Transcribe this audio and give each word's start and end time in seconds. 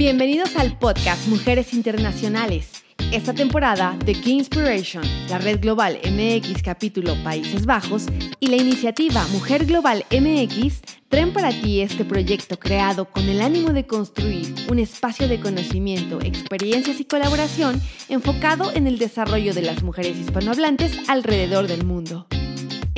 Bienvenidos 0.00 0.56
al 0.56 0.78
podcast 0.78 1.28
Mujeres 1.28 1.74
Internacionales. 1.74 2.84
Esta 3.12 3.34
temporada, 3.34 3.98
The 4.06 4.14
Key 4.14 4.32
Inspiration, 4.32 5.04
la 5.28 5.36
Red 5.36 5.60
Global 5.60 6.00
MX 6.02 6.62
capítulo 6.62 7.22
Países 7.22 7.66
Bajos 7.66 8.06
y 8.40 8.46
la 8.46 8.56
iniciativa 8.56 9.22
Mujer 9.26 9.66
Global 9.66 10.06
MX 10.10 10.80
traen 11.10 11.34
para 11.34 11.50
ti 11.50 11.82
este 11.82 12.06
proyecto 12.06 12.58
creado 12.58 13.10
con 13.10 13.28
el 13.28 13.42
ánimo 13.42 13.74
de 13.74 13.86
construir 13.86 14.54
un 14.70 14.78
espacio 14.78 15.28
de 15.28 15.38
conocimiento, 15.38 16.18
experiencias 16.22 16.98
y 16.98 17.04
colaboración 17.04 17.78
enfocado 18.08 18.72
en 18.72 18.86
el 18.86 18.98
desarrollo 18.98 19.52
de 19.52 19.60
las 19.60 19.82
mujeres 19.82 20.16
hispanohablantes 20.16 21.10
alrededor 21.10 21.66
del 21.66 21.84
mundo. 21.84 22.26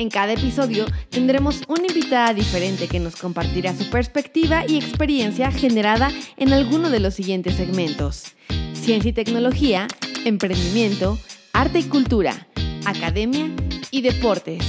En 0.03 0.09
cada 0.09 0.33
episodio 0.33 0.85
tendremos 1.09 1.61
una 1.69 1.87
invitada 1.87 2.33
diferente 2.33 2.89
que 2.89 2.99
nos 2.99 3.15
compartirá 3.15 3.73
su 3.73 3.89
perspectiva 3.89 4.65
y 4.67 4.75
experiencia 4.75 5.49
generada 5.49 6.11
en 6.35 6.51
alguno 6.51 6.89
de 6.89 6.99
los 6.99 7.13
siguientes 7.13 7.55
segmentos. 7.55 8.33
Ciencia 8.73 9.11
y 9.11 9.13
tecnología, 9.13 9.87
emprendimiento, 10.25 11.17
arte 11.53 11.79
y 11.79 11.83
cultura, 11.83 12.47
academia 12.83 13.49
y 13.91 14.01
deportes. 14.01 14.65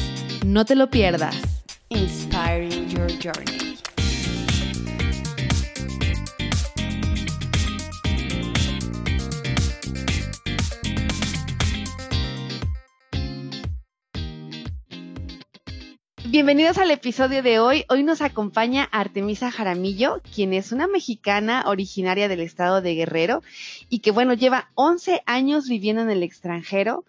No 0.47 0.65
te 0.65 0.77
lo 0.77 0.89
pierdas. 0.89 1.34
Inspiring 1.89 2.89
Your 2.91 3.11
Journey. 3.20 3.63
Bienvenidos 16.34 16.79
al 16.79 16.91
episodio 16.91 17.45
de 17.45 17.61
hoy. 17.61 17.84
Hoy 17.88 18.02
nos 18.02 18.20
acompaña 18.20 18.88
Artemisa 18.91 19.52
Jaramillo, 19.52 20.20
quien 20.34 20.52
es 20.52 20.73
una 20.73 20.88
mexicana 20.88 21.62
originaria 21.69 22.27
del 22.27 22.41
estado 22.41 22.83
de 22.83 22.97
Guerrero 22.97 23.45
y 23.89 24.00
que, 24.00 24.11
bueno, 24.11 24.34
lleva 24.34 24.69
11 24.75 25.23
años 25.27 25.69
viviendo 25.69 26.03
en 26.03 26.11
el 26.11 26.25
extranjero, 26.25 27.05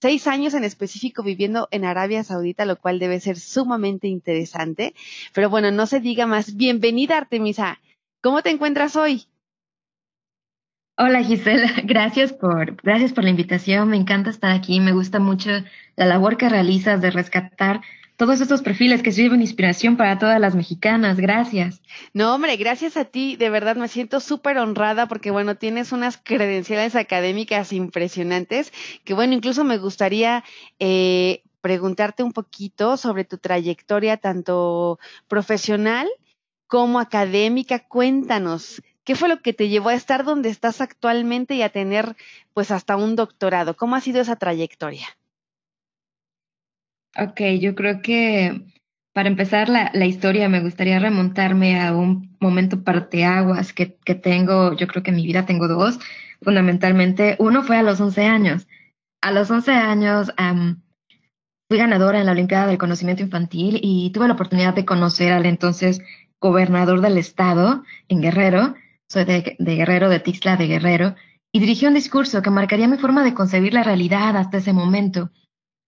6 0.00 0.28
años 0.28 0.54
en 0.54 0.62
específico 0.62 1.24
viviendo 1.24 1.66
en 1.72 1.84
Arabia 1.84 2.22
Saudita, 2.22 2.66
lo 2.66 2.76
cual 2.76 3.00
debe 3.00 3.18
ser 3.18 3.36
sumamente 3.36 4.06
interesante. 4.06 4.94
Pero 5.34 5.50
bueno, 5.50 5.72
no 5.72 5.86
se 5.86 5.98
diga 5.98 6.28
más. 6.28 6.54
Bienvenida, 6.54 7.16
Artemisa. 7.16 7.80
¿Cómo 8.22 8.42
te 8.42 8.50
encuentras 8.50 8.94
hoy? 8.94 9.24
Hola 10.96 11.24
Gisela, 11.24 11.72
gracias 11.84 12.32
por, 12.32 12.76
gracias 12.76 13.12
por 13.12 13.24
la 13.24 13.30
invitación. 13.30 13.88
Me 13.88 13.96
encanta 13.96 14.30
estar 14.30 14.52
aquí. 14.52 14.78
Me 14.78 14.92
gusta 14.92 15.18
mucho 15.18 15.50
la 15.96 16.06
labor 16.06 16.36
que 16.36 16.48
realizas 16.48 17.00
de 17.00 17.10
rescatar 17.10 17.80
todos 18.18 18.40
estos 18.40 18.62
perfiles 18.62 19.00
que 19.00 19.12
sirven 19.12 19.40
inspiración 19.40 19.96
para 19.96 20.18
todas 20.18 20.40
las 20.40 20.56
mexicanas. 20.56 21.18
Gracias. 21.18 21.80
No, 22.12 22.34
hombre, 22.34 22.56
gracias 22.56 22.96
a 22.96 23.04
ti. 23.04 23.36
De 23.36 23.48
verdad 23.48 23.76
me 23.76 23.86
siento 23.86 24.18
súper 24.18 24.58
honrada 24.58 25.06
porque, 25.06 25.30
bueno, 25.30 25.54
tienes 25.54 25.92
unas 25.92 26.18
credenciales 26.18 26.96
académicas 26.96 27.72
impresionantes 27.72 28.72
que, 29.04 29.14
bueno, 29.14 29.34
incluso 29.34 29.62
me 29.62 29.78
gustaría 29.78 30.42
eh, 30.80 31.42
preguntarte 31.60 32.24
un 32.24 32.32
poquito 32.32 32.96
sobre 32.96 33.24
tu 33.24 33.38
trayectoria 33.38 34.16
tanto 34.16 34.98
profesional 35.28 36.08
como 36.66 36.98
académica. 36.98 37.86
Cuéntanos. 37.86 38.82
¿Qué 39.04 39.14
fue 39.14 39.28
lo 39.28 39.42
que 39.42 39.52
te 39.52 39.68
llevó 39.68 39.90
a 39.90 39.94
estar 39.94 40.24
donde 40.24 40.48
estás 40.48 40.80
actualmente 40.80 41.54
y 41.54 41.62
a 41.62 41.68
tener 41.68 42.16
pues 42.52 42.72
hasta 42.72 42.96
un 42.96 43.14
doctorado? 43.14 43.76
¿Cómo 43.76 43.94
ha 43.94 44.00
sido 44.00 44.20
esa 44.20 44.34
trayectoria? 44.34 45.06
Ok, 47.20 47.40
yo 47.60 47.74
creo 47.74 48.00
que 48.00 48.62
para 49.12 49.28
empezar 49.28 49.68
la, 49.68 49.90
la, 49.92 50.06
historia 50.06 50.48
me 50.48 50.60
gustaría 50.60 51.00
remontarme 51.00 51.80
a 51.80 51.92
un 51.92 52.36
momento 52.40 52.84
parteaguas 52.84 53.72
que, 53.72 53.96
que 54.04 54.14
tengo, 54.14 54.76
yo 54.76 54.86
creo 54.86 55.02
que 55.02 55.10
en 55.10 55.16
mi 55.16 55.26
vida 55.26 55.44
tengo 55.44 55.66
dos, 55.66 55.98
fundamentalmente. 56.40 57.34
Uno 57.40 57.64
fue 57.64 57.76
a 57.76 57.82
los 57.82 58.00
11 58.00 58.24
años. 58.24 58.68
A 59.20 59.32
los 59.32 59.50
11 59.50 59.72
años 59.72 60.32
fui 61.68 61.78
ganadora 61.78 62.20
en 62.20 62.26
la 62.26 62.32
Olimpiada 62.32 62.68
del 62.68 62.78
Conocimiento 62.78 63.24
Infantil 63.24 63.80
y 63.82 64.10
tuve 64.10 64.28
la 64.28 64.34
oportunidad 64.34 64.74
de 64.74 64.84
conocer 64.84 65.32
al 65.32 65.46
entonces 65.46 66.00
gobernador 66.40 67.00
del 67.00 67.18
estado 67.18 67.82
en 68.06 68.22
Guerrero, 68.22 68.76
soy 69.10 69.24
de, 69.24 69.56
de 69.58 69.74
Guerrero, 69.74 70.08
de 70.08 70.20
Tixla 70.20 70.56
de 70.56 70.68
Guerrero, 70.68 71.16
y 71.52 71.58
dirigí 71.58 71.86
un 71.86 71.94
discurso 71.94 72.42
que 72.42 72.50
marcaría 72.50 72.86
mi 72.86 72.98
forma 72.98 73.24
de 73.24 73.34
concebir 73.34 73.74
la 73.74 73.82
realidad 73.82 74.36
hasta 74.36 74.58
ese 74.58 74.72
momento. 74.72 75.32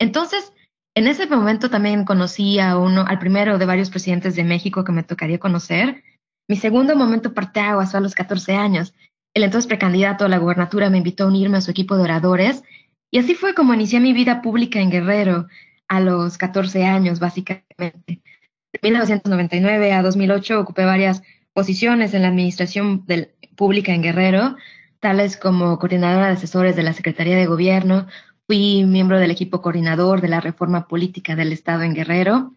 Entonces, 0.01 0.53
en 1.01 1.09
ese 1.09 1.27
momento 1.27 1.71
también 1.71 2.05
conocí 2.05 2.59
a 2.59 2.77
uno, 2.77 3.07
al 3.09 3.19
primero 3.19 3.57
de 3.57 3.65
varios 3.65 3.89
presidentes 3.89 4.37
de 4.37 4.45
México 4.45 4.85
que 4.85 4.93
me 4.93 5.03
tocaría 5.03 5.39
conocer. 5.39 6.05
Mi 6.47 6.57
segundo 6.57 6.95
momento 6.95 7.33
parteaguas 7.33 7.91
fue 7.91 8.01
a 8.01 8.03
los 8.03 8.15
14 8.15 8.55
años. 8.55 8.93
El 9.33 9.45
entonces 9.45 9.67
precandidato 9.67 10.27
a 10.27 10.29
la 10.29 10.37
gubernatura 10.37 10.91
me 10.91 10.99
invitó 10.99 11.25
a 11.25 11.29
unirme 11.29 11.57
a 11.57 11.63
su 11.63 11.71
equipo 11.71 11.97
de 11.97 12.03
oradores 12.03 12.63
y 13.11 13.19
así 13.19 13.35
fue 13.35 13.55
como 13.55 13.73
inicié 13.73 13.99
mi 13.99 14.13
vida 14.13 14.43
pública 14.43 14.79
en 14.79 14.91
Guerrero 14.91 15.47
a 15.89 16.01
los 16.01 16.37
14 16.37 16.85
años, 16.85 17.19
básicamente. 17.19 18.21
De 18.71 18.81
1999 18.83 19.95
a 19.95 20.03
2008 20.03 20.61
ocupé 20.61 20.85
varias 20.85 21.23
posiciones 21.55 22.13
en 22.13 22.21
la 22.21 22.29
administración 22.29 23.07
pública 23.57 23.95
en 23.95 24.03
Guerrero, 24.03 24.55
tales 25.01 25.39
como 25.39 25.79
coordinadora 25.79 26.27
de 26.27 26.35
asesores 26.35 26.77
de 26.77 26.83
la 26.83 26.93
Secretaría 26.93 27.39
de 27.39 27.47
Gobierno, 27.47 28.07
Fui 28.51 28.83
miembro 28.83 29.21
del 29.21 29.31
equipo 29.31 29.63
coordinador 29.63 30.21
de 30.21 30.27
la 30.27 30.41
reforma 30.41 30.89
política 30.89 31.37
del 31.37 31.53
Estado 31.53 31.83
en 31.85 31.95
Guerrero, 31.95 32.57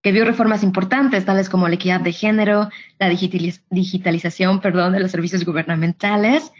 que 0.00 0.12
vio 0.12 0.24
reformas 0.24 0.62
importantes 0.62 1.24
tales 1.24 1.48
como 1.48 1.66
la 1.66 1.74
equidad 1.74 2.00
de 2.00 2.12
género, 2.12 2.68
la 3.00 3.08
digitalización 3.08 4.60
perdón, 4.60 4.92
de 4.92 5.00
los 5.00 5.10
servicios 5.10 5.44
gubernamentales. 5.44 6.52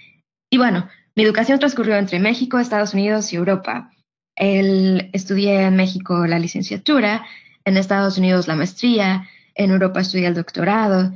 Y 0.51 0.59
bueno, 0.59 0.89
mi 1.15 1.23
educación 1.23 1.61
transcurrió 1.61 1.95
entre 1.95 2.19
México, 2.19 2.59
Estados 2.59 2.93
Unidos 2.93 3.33
y 3.33 3.37
Europa. 3.37 3.93
Estudié 4.35 5.63
en 5.63 5.77
México 5.77 6.27
la 6.27 6.41
licenciatura, 6.41 7.25
en 7.65 7.77
Estados 7.77 8.19
Unidos 8.19 8.49
la 8.49 8.57
maestría, 8.57 9.29
en 9.55 9.71
Europa 9.71 10.01
estudié 10.01 10.27
el 10.27 10.35
doctorado 10.35 11.15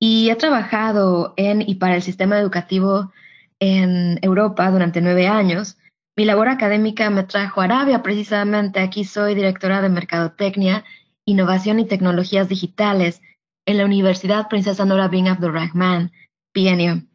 y 0.00 0.30
he 0.30 0.36
trabajado 0.36 1.34
en 1.36 1.60
y 1.60 1.74
para 1.74 1.94
el 1.94 2.00
sistema 2.00 2.38
educativo 2.38 3.12
en 3.60 4.18
Europa 4.22 4.70
durante 4.70 5.02
nueve 5.02 5.28
años 5.28 5.76
mi 6.16 6.24
labor 6.26 6.48
académica 6.48 7.08
me 7.10 7.22
trajo 7.22 7.60
a 7.60 7.64
Arabia, 7.64 8.02
precisamente. 8.02 8.80
Aquí 8.80 9.04
soy 9.04 9.34
directora 9.34 9.80
de 9.80 9.88
Mercadotecnia, 9.88 10.84
Innovación 11.24 11.80
y 11.80 11.86
Tecnologías 11.86 12.48
Digitales 12.48 13.22
en 13.64 13.78
la 13.78 13.84
Universidad 13.84 14.48
Princesa 14.48 14.84
Nora 14.84 15.08
bin 15.08 15.28
Abdulrahman, 15.28 16.12
PNU. 16.52 17.06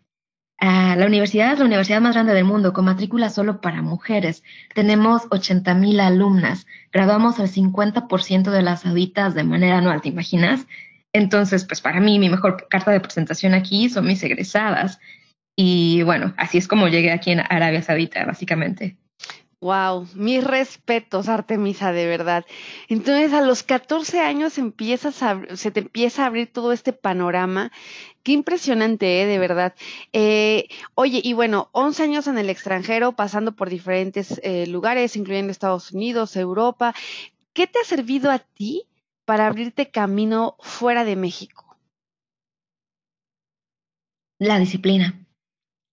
Ah, 0.60 0.96
la 0.98 1.06
universidad 1.06 1.54
es 1.54 1.60
la 1.60 1.66
universidad 1.66 2.02
más 2.02 2.16
grande 2.16 2.34
del 2.34 2.46
mundo, 2.46 2.74
con 2.74 2.86
matrícula 2.86 3.30
solo 3.30 3.62
para 3.62 3.84
mujeres. 3.84 4.44
Tenemos 4.74 5.30
80.000 5.30 6.00
alumnas. 6.00 6.66
Graduamos 6.92 7.40
al 7.40 7.50
50% 7.50 8.50
de 8.50 8.62
las 8.64 8.84
auditas 8.86 9.36
de 9.36 9.44
manera 9.44 9.78
anual, 9.78 10.02
¿te 10.02 10.10
imaginas? 10.10 10.66
Entonces, 11.14 11.66
pues 11.66 11.82
para 11.82 12.00
mí, 12.00 12.18
mi 12.18 12.30
mejor 12.30 12.68
carta 12.70 12.90
de 12.90 13.00
presentación 13.00 13.54
aquí 13.54 13.90
son 13.90 14.08
mis 14.08 14.24
egresadas. 14.24 15.00
Y 15.60 16.04
bueno, 16.04 16.36
así 16.38 16.60
es 16.60 16.68
como 16.68 16.88
llegué 16.88 17.12
aquí 17.12 17.32
en 17.32 17.40
Arabia 17.40 17.82
Saudita, 17.82 18.24
básicamente. 18.26 18.96
Wow, 19.60 20.08
mis 20.14 20.44
respetos, 20.44 21.28
Artemisa, 21.28 21.92
de 21.92 22.06
verdad. 22.06 22.46
Entonces, 22.90 23.34
a 23.34 23.42
los 23.42 23.64
14 23.64 24.20
años 24.20 24.60
empiezas 24.60 25.24
a, 25.24 25.42
se 25.56 25.72
te 25.72 25.80
empieza 25.80 26.24
a 26.24 26.28
abrir 26.28 26.54
todo 26.54 26.72
este 26.74 26.94
panorama. 26.94 27.72
Qué 28.22 28.34
impresionante, 28.34 29.24
¿eh? 29.24 29.26
de 29.26 29.40
verdad. 29.40 29.74
Eh, 30.14 30.68
oye, 30.94 31.22
y 31.24 31.34
bueno, 31.34 31.70
11 31.72 32.04
años 32.04 32.28
en 32.28 32.38
el 32.38 32.52
extranjero, 32.52 33.14
pasando 33.14 33.56
por 33.56 33.72
diferentes 33.72 34.40
eh, 34.44 34.68
lugares, 34.68 35.16
incluyendo 35.16 35.52
Estados 35.52 35.92
Unidos, 35.92 36.36
Europa. 36.36 36.94
¿Qué 37.54 37.66
te 37.66 37.80
ha 37.80 37.84
servido 37.84 38.30
a 38.30 38.38
ti 38.38 38.84
para 39.26 39.48
abrirte 39.48 39.90
camino 39.90 40.56
fuera 40.60 41.04
de 41.04 41.16
México? 41.16 41.76
La 44.38 44.60
disciplina. 44.60 45.27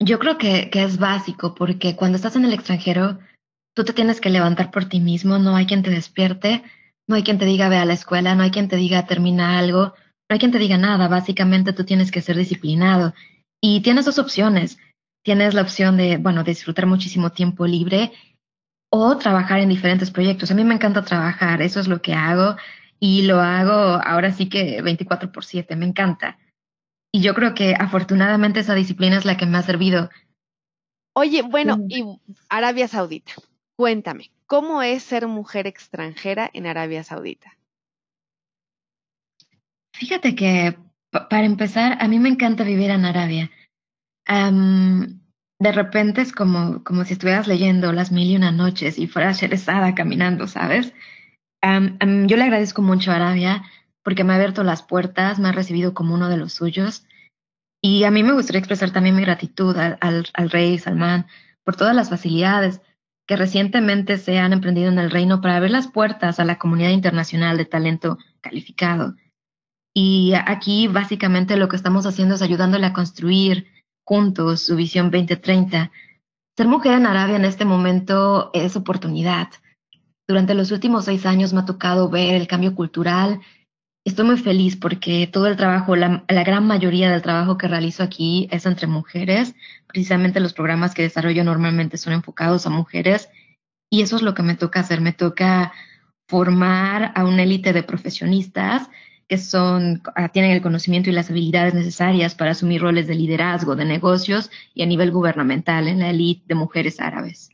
Yo 0.04 0.18
creo 0.18 0.36
que, 0.36 0.68
es 0.70 0.98
básico 0.98 1.54
porque 1.54 1.96
cuando 1.96 2.16
estás 2.16 2.36
en 2.36 2.44
el 2.44 2.52
extranjero, 2.52 3.20
tú 3.74 3.84
te 3.84 3.94
tienes 3.94 4.20
que 4.20 4.28
levantar 4.28 4.70
por 4.70 4.84
ti 4.84 5.00
mismo, 5.00 5.38
no 5.38 5.56
hay 5.56 5.64
quien 5.64 5.82
te 5.82 5.88
despierte, 5.88 6.62
no 7.08 7.16
hay 7.16 7.22
quien 7.22 7.38
te 7.38 7.46
diga 7.46 7.70
ve 7.70 7.78
a 7.78 7.86
la 7.86 7.94
escuela, 7.94 8.34
no 8.34 8.42
hay 8.42 8.50
quien 8.50 8.68
te 8.68 8.76
diga 8.76 9.06
termina 9.06 9.58
algo, 9.58 9.94
no 10.28 10.34
hay 10.34 10.38
quien 10.38 10.52
te 10.52 10.58
diga 10.58 10.76
nada, 10.76 11.08
básicamente 11.08 11.72
tú 11.72 11.84
tienes 11.84 12.10
que 12.10 12.20
ser 12.20 12.36
disciplinado. 12.36 13.14
Y 13.62 13.80
tienes 13.80 14.04
dos 14.04 14.18
opciones. 14.18 14.78
Tienes 15.24 15.54
la 15.54 15.62
opción 15.62 15.96
de, 15.96 16.18
bueno, 16.18 16.44
disfrutar 16.44 16.84
muchísimo 16.84 17.32
tiempo 17.32 17.66
libre 17.66 18.12
o 18.92 19.16
trabajar 19.16 19.60
en 19.60 19.70
diferentes 19.70 20.10
proyectos. 20.10 20.50
A 20.50 20.54
mí 20.54 20.64
me 20.64 20.74
encanta 20.74 21.02
trabajar, 21.02 21.62
eso 21.62 21.80
es 21.80 21.88
lo 21.88 22.02
que 22.02 22.12
hago 22.12 22.56
y 23.00 23.22
lo 23.22 23.40
hago 23.40 23.72
ahora 24.04 24.32
sí 24.32 24.50
que 24.50 24.82
24 24.82 25.32
por 25.32 25.46
7, 25.46 25.76
me 25.76 25.86
encanta. 25.86 26.36
Y 27.14 27.20
yo 27.20 27.32
creo 27.32 27.55
que 27.55 27.76
afortunadamente 27.78 28.58
esa 28.58 28.75
disciplina 28.75 29.16
es 29.16 29.25
la 29.25 29.37
que 29.37 29.46
me 29.46 29.56
ha 29.56 29.62
servido. 29.62 30.11
Oye, 31.14 31.43
bueno, 31.43 31.78
y 31.88 32.05
Arabia 32.49 32.88
Saudita, 32.88 33.34
cuéntame, 33.76 34.32
¿cómo 34.46 34.82
es 34.82 35.05
ser 35.05 35.28
mujer 35.28 35.69
extranjera 35.69 36.50
en 36.52 36.66
Arabia 36.66 37.05
Saudita? 37.05 37.56
Fíjate 39.93 40.34
que, 40.34 40.76
para 41.12 41.44
empezar, 41.44 41.99
a 42.00 42.08
mí 42.08 42.19
me 42.19 42.31
encanta 42.31 42.64
vivir 42.64 42.90
en 42.90 43.05
Arabia. 43.05 43.49
de 44.26 45.72
repente 45.72 46.20
es 46.20 46.32
como, 46.32 46.82
como 46.82 47.05
si 47.05 47.12
estuvieras 47.12 47.46
leyendo 47.46 47.93
Las 47.93 48.10
Mil 48.10 48.28
y 48.28 48.34
Una 48.34 48.50
Noches 48.50 48.99
y 48.99 49.06
fueras 49.06 49.40
Sherezada 49.40 49.94
caminando, 49.94 50.49
¿sabes? 50.49 50.93
yo 51.62 52.37
le 52.37 52.43
agradezco 52.43 52.82
mucho 52.82 53.12
a 53.12 53.17
Arabia 53.17 53.62
porque 54.04 54.22
me 54.22 54.32
ha 54.32 54.36
abierto 54.36 54.62
las 54.62 54.82
puertas, 54.82 55.38
me 55.38 55.48
ha 55.48 55.52
recibido 55.52 55.94
como 55.94 56.14
uno 56.14 56.28
de 56.28 56.36
los 56.36 56.52
suyos. 56.52 57.06
Y 57.82 58.04
a 58.04 58.10
mí 58.10 58.22
me 58.22 58.32
gustaría 58.32 58.60
expresar 58.60 58.92
también 58.92 59.16
mi 59.16 59.22
gratitud 59.22 59.76
al, 59.76 59.98
al 60.00 60.50
rey 60.50 60.78
Salman 60.78 61.26
por 61.64 61.76
todas 61.76 61.96
las 61.96 62.10
facilidades 62.10 62.80
que 63.26 63.36
recientemente 63.36 64.18
se 64.18 64.38
han 64.38 64.52
emprendido 64.52 64.88
en 64.88 64.98
el 64.98 65.10
reino 65.10 65.40
para 65.40 65.56
abrir 65.56 65.72
las 65.72 65.88
puertas 65.88 66.38
a 66.38 66.44
la 66.44 66.58
comunidad 66.58 66.90
internacional 66.90 67.56
de 67.56 67.64
talento 67.64 68.18
calificado. 68.40 69.14
Y 69.94 70.32
aquí 70.34 70.88
básicamente 70.88 71.56
lo 71.56 71.68
que 71.68 71.76
estamos 71.76 72.04
haciendo 72.04 72.34
es 72.34 72.42
ayudándole 72.42 72.86
a 72.86 72.92
construir 72.92 73.68
juntos 74.04 74.60
su 74.60 74.76
visión 74.76 75.10
2030. 75.10 75.90
Ser 76.56 76.68
mujer 76.68 76.94
en 76.94 77.06
Arabia 77.06 77.36
en 77.36 77.44
este 77.44 77.64
momento 77.64 78.50
es 78.52 78.76
oportunidad. 78.76 79.48
Durante 80.28 80.54
los 80.54 80.70
últimos 80.70 81.04
seis 81.04 81.26
años 81.26 81.52
me 81.52 81.60
ha 81.60 81.64
tocado 81.64 82.08
ver 82.10 82.34
el 82.34 82.46
cambio 82.46 82.74
cultural. 82.74 83.40
Estoy 84.04 84.26
muy 84.26 84.36
feliz 84.36 84.76
porque 84.76 85.26
todo 85.26 85.46
el 85.46 85.56
trabajo, 85.56 85.96
la, 85.96 86.24
gran 86.28 86.66
mayoría 86.66 87.10
del 87.10 87.22
trabajo 87.22 87.56
que 87.56 87.68
realizo 87.68 88.02
aquí 88.02 88.48
es 88.50 88.66
entre 88.66 88.86
mujeres. 88.86 89.54
Precisamente 89.86 90.40
los 90.40 90.52
programas 90.52 90.94
que 90.94 91.02
desarrollo 91.02 91.42
normalmente 91.42 91.96
son 91.96 92.12
enfocados 92.12 92.66
a 92.66 92.70
mujeres 92.70 93.30
y 93.90 94.02
eso 94.02 94.16
es 94.16 94.22
lo 94.22 94.34
que 94.34 94.42
me 94.42 94.56
toca 94.56 94.80
hacer. 94.80 95.00
Me 95.00 95.14
toca 95.14 95.72
formar 96.28 97.12
a 97.14 97.24
una 97.24 97.44
élite 97.44 97.72
de 97.72 97.82
profesionistas 97.82 98.90
que 99.26 99.38
son, 99.38 100.02
ah, 100.16 100.28
tienen 100.28 100.50
el 100.50 100.60
conocimiento 100.60 101.08
y 101.08 101.14
las 101.14 101.30
habilidades 101.30 101.72
necesarias 101.72 102.34
para 102.34 102.50
asumir 102.50 102.82
roles 102.82 103.06
de 103.06 103.14
liderazgo 103.14 103.74
de 103.74 103.86
negocios 103.86 104.50
y 104.74 104.82
a 104.82 104.86
nivel 104.86 105.12
gubernamental 105.12 105.88
en 105.88 106.00
la 106.00 106.10
élite 106.10 106.44
de 106.46 106.54
mujeres 106.54 107.00
árabes. 107.00 107.48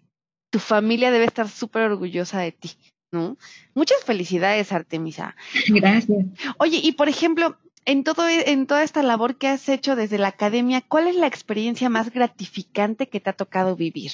Tu 0.51 0.59
familia 0.59 1.13
debe 1.13 1.27
estar 1.27 1.49
súper 1.49 1.83
orgullosa 1.83 2.41
de 2.41 2.51
ti, 2.51 2.71
¿no? 3.13 3.37
Muchas 3.75 4.03
felicidades, 4.05 4.73
Artemisa. 4.73 5.37
Gracias. 5.69 6.27
Oye, 6.59 6.81
y 6.83 6.93
por 6.93 7.09
ejemplo, 7.09 7.59
en, 7.85 8.05
todo, 8.05 8.29
e, 8.29 8.51
en 8.51 8.67
toda 8.67 8.83
esta 8.83 9.03
labor 9.03 9.37
que 9.37 9.49
has 9.49 9.69
hecho 9.69 9.97
desde 9.97 10.19
la 10.19 10.29
academia, 10.29 10.83
¿cuál 10.87 11.07
es 11.09 11.17
la 11.17 11.27
experiencia 11.27 11.89
más 11.89 12.13
gratificante 12.13 13.09
que 13.09 13.21
te 13.21 13.31
ha 13.31 13.35
tocado 13.35 13.77
vivir? 13.77 14.13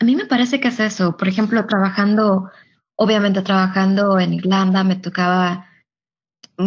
A 0.00 0.04
mí 0.04 0.16
me 0.16 0.26
parece 0.26 0.60
que 0.60 0.68
es 0.68 0.80
eso. 0.80 1.16
Por 1.16 1.28
ejemplo, 1.28 1.66
trabajando 1.66 2.50
Obviamente 3.02 3.40
trabajando 3.40 4.20
en 4.20 4.34
Irlanda 4.34 4.84
me 4.84 4.94
tocaba 4.94 5.69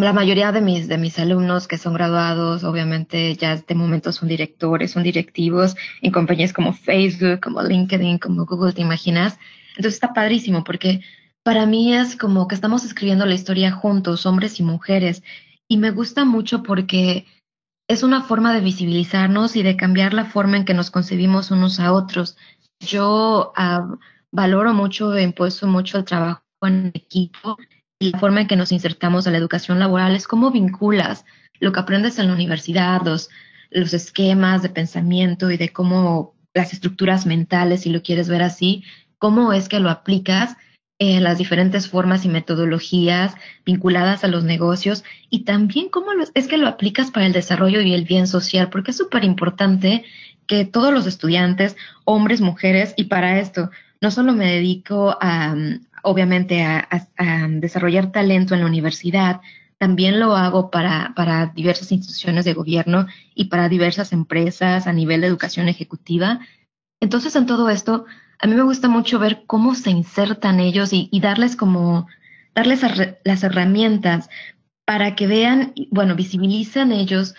la 0.01 0.13
mayoría 0.13 0.51
de 0.51 0.61
mis, 0.61 0.87
de 0.87 0.97
mis 0.97 1.19
alumnos 1.19 1.67
que 1.67 1.77
son 1.77 1.93
graduados, 1.93 2.63
obviamente 2.63 3.35
ya 3.35 3.57
de 3.57 3.75
momento 3.75 4.11
son 4.11 4.27
directores, 4.27 4.91
son 4.91 5.03
directivos 5.03 5.75
en 6.01 6.11
compañías 6.11 6.53
como 6.53 6.73
Facebook, 6.73 7.41
como 7.41 7.61
LinkedIn, 7.61 8.17
como 8.17 8.45
Google, 8.45 8.73
¿te 8.73 8.81
imaginas? 8.81 9.37
Entonces 9.69 9.95
está 9.95 10.13
padrísimo 10.13 10.63
porque 10.63 11.01
para 11.43 11.65
mí 11.65 11.93
es 11.93 12.15
como 12.15 12.47
que 12.47 12.55
estamos 12.55 12.85
escribiendo 12.85 13.25
la 13.25 13.35
historia 13.35 13.71
juntos, 13.71 14.25
hombres 14.25 14.59
y 14.59 14.63
mujeres, 14.63 15.23
y 15.67 15.77
me 15.77 15.91
gusta 15.91 16.25
mucho 16.25 16.63
porque 16.63 17.25
es 17.87 18.03
una 18.03 18.23
forma 18.23 18.53
de 18.53 18.61
visibilizarnos 18.61 19.55
y 19.55 19.63
de 19.63 19.75
cambiar 19.75 20.13
la 20.13 20.25
forma 20.25 20.57
en 20.57 20.65
que 20.65 20.73
nos 20.73 20.89
concebimos 20.89 21.51
unos 21.51 21.79
a 21.79 21.93
otros. 21.93 22.37
Yo 22.79 23.53
uh, 23.57 23.97
valoro 24.31 24.73
mucho, 24.73 25.13
he 25.13 25.23
impuesto 25.23 25.67
mucho 25.67 25.97
el 25.97 26.05
trabajo 26.05 26.41
en 26.61 26.91
equipo 26.93 27.57
y 28.03 28.11
la 28.11 28.19
forma 28.19 28.41
en 28.41 28.47
que 28.47 28.57
nos 28.57 28.73
insertamos 28.73 29.27
a 29.27 29.31
la 29.31 29.37
educación 29.37 29.79
laboral 29.79 30.13
es 30.13 30.27
cómo 30.27 30.51
vinculas 30.51 31.23
lo 31.61 31.71
que 31.71 31.79
aprendes 31.79 32.19
en 32.19 32.27
la 32.27 32.33
universidad, 32.33 33.01
los, 33.05 33.29
los 33.71 33.93
esquemas 33.93 34.61
de 34.61 34.67
pensamiento 34.67 35.49
y 35.49 35.55
de 35.55 35.69
cómo 35.69 36.35
las 36.53 36.73
estructuras 36.73 37.25
mentales, 37.25 37.83
si 37.83 37.91
lo 37.91 38.03
quieres 38.03 38.27
ver 38.27 38.41
así, 38.41 38.83
cómo 39.19 39.53
es 39.53 39.69
que 39.69 39.79
lo 39.79 39.89
aplicas 39.89 40.57
en 40.99 41.23
las 41.23 41.37
diferentes 41.37 41.87
formas 41.87 42.25
y 42.25 42.27
metodologías 42.27 43.35
vinculadas 43.65 44.25
a 44.25 44.27
los 44.27 44.43
negocios 44.43 45.05
y 45.29 45.45
también 45.45 45.87
cómo 45.87 46.07
es 46.33 46.47
que 46.49 46.57
lo 46.57 46.67
aplicas 46.67 47.09
para 47.09 47.25
el 47.25 47.31
desarrollo 47.31 47.79
y 47.79 47.93
el 47.93 48.03
bien 48.03 48.27
social, 48.27 48.69
porque 48.69 48.91
es 48.91 48.97
súper 48.97 49.23
importante 49.23 50.03
que 50.45 50.65
todos 50.65 50.93
los 50.93 51.07
estudiantes, 51.07 51.77
hombres, 52.03 52.41
mujeres, 52.41 52.93
y 52.97 53.05
para 53.05 53.39
esto 53.39 53.71
no 54.01 54.11
solo 54.11 54.33
me 54.33 54.51
dedico 54.51 55.17
a, 55.21 55.55
obviamente, 56.03 56.63
a, 56.63 56.87
desarrollar 57.49 58.11
talento 58.11 58.53
en 58.53 58.61
la 58.61 58.67
universidad, 58.67 59.41
también 59.77 60.19
lo 60.19 60.35
hago 60.35 60.69
para, 60.69 61.13
para 61.15 61.47
diversas 61.47 61.91
instituciones 61.91 62.45
de 62.45 62.53
gobierno 62.53 63.07
y 63.35 63.45
para 63.45 63.69
diversas 63.69 64.13
empresas 64.13 64.87
a 64.87 64.93
nivel 64.93 65.21
de 65.21 65.27
educación 65.27 65.67
ejecutiva. 65.67 66.39
Entonces, 67.01 67.35
en 67.35 67.45
todo 67.45 67.69
esto, 67.69 68.05
a 68.39 68.47
mí 68.47 68.55
me 68.55 68.63
gusta 68.63 68.87
mucho 68.87 69.19
ver 69.19 69.43
cómo 69.47 69.75
se 69.75 69.89
insertan 69.89 70.59
ellos 70.59 70.89
y, 70.93 71.09
darles 71.19 71.55
como, 71.55 72.07
darles 72.53 72.81
las 73.23 73.43
herramientas 73.43 74.29
para 74.85 75.15
que 75.15 75.27
vean, 75.27 75.73
bueno, 75.91 76.15
visibilicen 76.15 76.91
ellos 76.91 77.35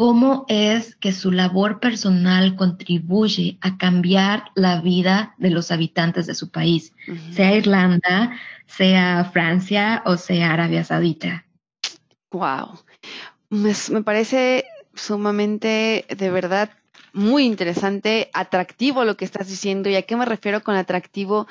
cómo 0.00 0.46
es 0.48 0.96
que 0.96 1.12
su 1.12 1.30
labor 1.30 1.78
personal 1.78 2.56
contribuye 2.56 3.58
a 3.60 3.76
cambiar 3.76 4.44
la 4.54 4.80
vida 4.80 5.34
de 5.36 5.50
los 5.50 5.70
habitantes 5.70 6.26
de 6.26 6.34
su 6.34 6.50
país, 6.50 6.94
sea 7.32 7.54
Irlanda, 7.54 8.34
sea 8.64 9.28
Francia 9.30 10.02
o 10.06 10.16
sea 10.16 10.54
Arabia 10.54 10.84
Saudita. 10.84 11.44
Wow. 12.30 12.78
Me, 13.50 13.74
me 13.90 14.02
parece 14.02 14.64
sumamente, 14.94 16.06
de 16.08 16.30
verdad, 16.30 16.70
muy 17.12 17.44
interesante, 17.44 18.30
atractivo 18.32 19.04
lo 19.04 19.18
que 19.18 19.26
estás 19.26 19.48
diciendo. 19.48 19.90
¿Y 19.90 19.96
a 19.96 20.02
qué 20.02 20.16
me 20.16 20.24
refiero 20.24 20.62
con 20.62 20.76
atractivo? 20.76 21.46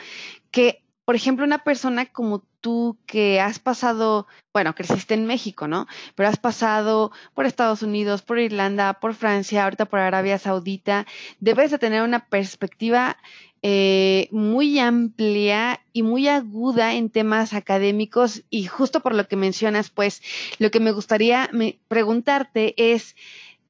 Que 0.49 0.81
por 1.09 1.15
ejemplo, 1.15 1.43
una 1.43 1.63
persona 1.63 2.05
como 2.05 2.43
tú 2.61 2.97
que 3.05 3.39
has 3.39 3.59
pasado, 3.59 4.27
bueno, 4.53 4.75
creciste 4.75 5.13
en 5.13 5.25
México, 5.25 5.67
¿no? 5.67 5.87
Pero 6.15 6.29
has 6.29 6.37
pasado 6.37 7.11
por 7.33 7.45
Estados 7.45 7.81
Unidos, 7.81 8.21
por 8.21 8.39
Irlanda, 8.39 8.99
por 8.99 9.13
Francia, 9.13 9.63
ahorita 9.63 9.85
por 9.85 9.99
Arabia 9.99 10.37
Saudita, 10.37 11.05
debes 11.39 11.71
de 11.71 11.79
tener 11.79 12.03
una 12.03 12.25
perspectiva 12.27 13.17
eh, 13.61 14.29
muy 14.31 14.79
amplia 14.79 15.81
y 15.91 16.03
muy 16.03 16.29
aguda 16.29 16.93
en 16.93 17.09
temas 17.09 17.53
académicos 17.53 18.43
y 18.49 18.65
justo 18.65 19.01
por 19.01 19.13
lo 19.13 19.27
que 19.27 19.35
mencionas, 19.35 19.89
pues 19.89 20.21
lo 20.59 20.71
que 20.71 20.79
me 20.79 20.91
gustaría 20.91 21.49
preguntarte 21.89 22.93
es, 22.93 23.17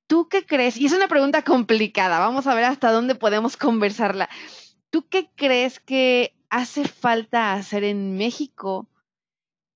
¿tú 0.05 0.27
qué 0.27 0.45
crees? 0.45 0.77
Y 0.77 0.85
es 0.85 0.93
una 0.93 1.07
pregunta 1.07 1.41
complicada, 1.43 2.19
vamos 2.19 2.45
a 2.45 2.53
ver 2.53 2.65
hasta 2.65 2.91
dónde 2.91 3.15
podemos 3.15 3.57
conversarla. 3.57 4.29
¿Tú 4.91 5.07
qué 5.07 5.29
crees 5.35 5.79
que 5.79 6.33
hace 6.49 6.87
falta 6.87 7.53
hacer 7.53 7.83
en 7.83 8.17
México, 8.17 8.87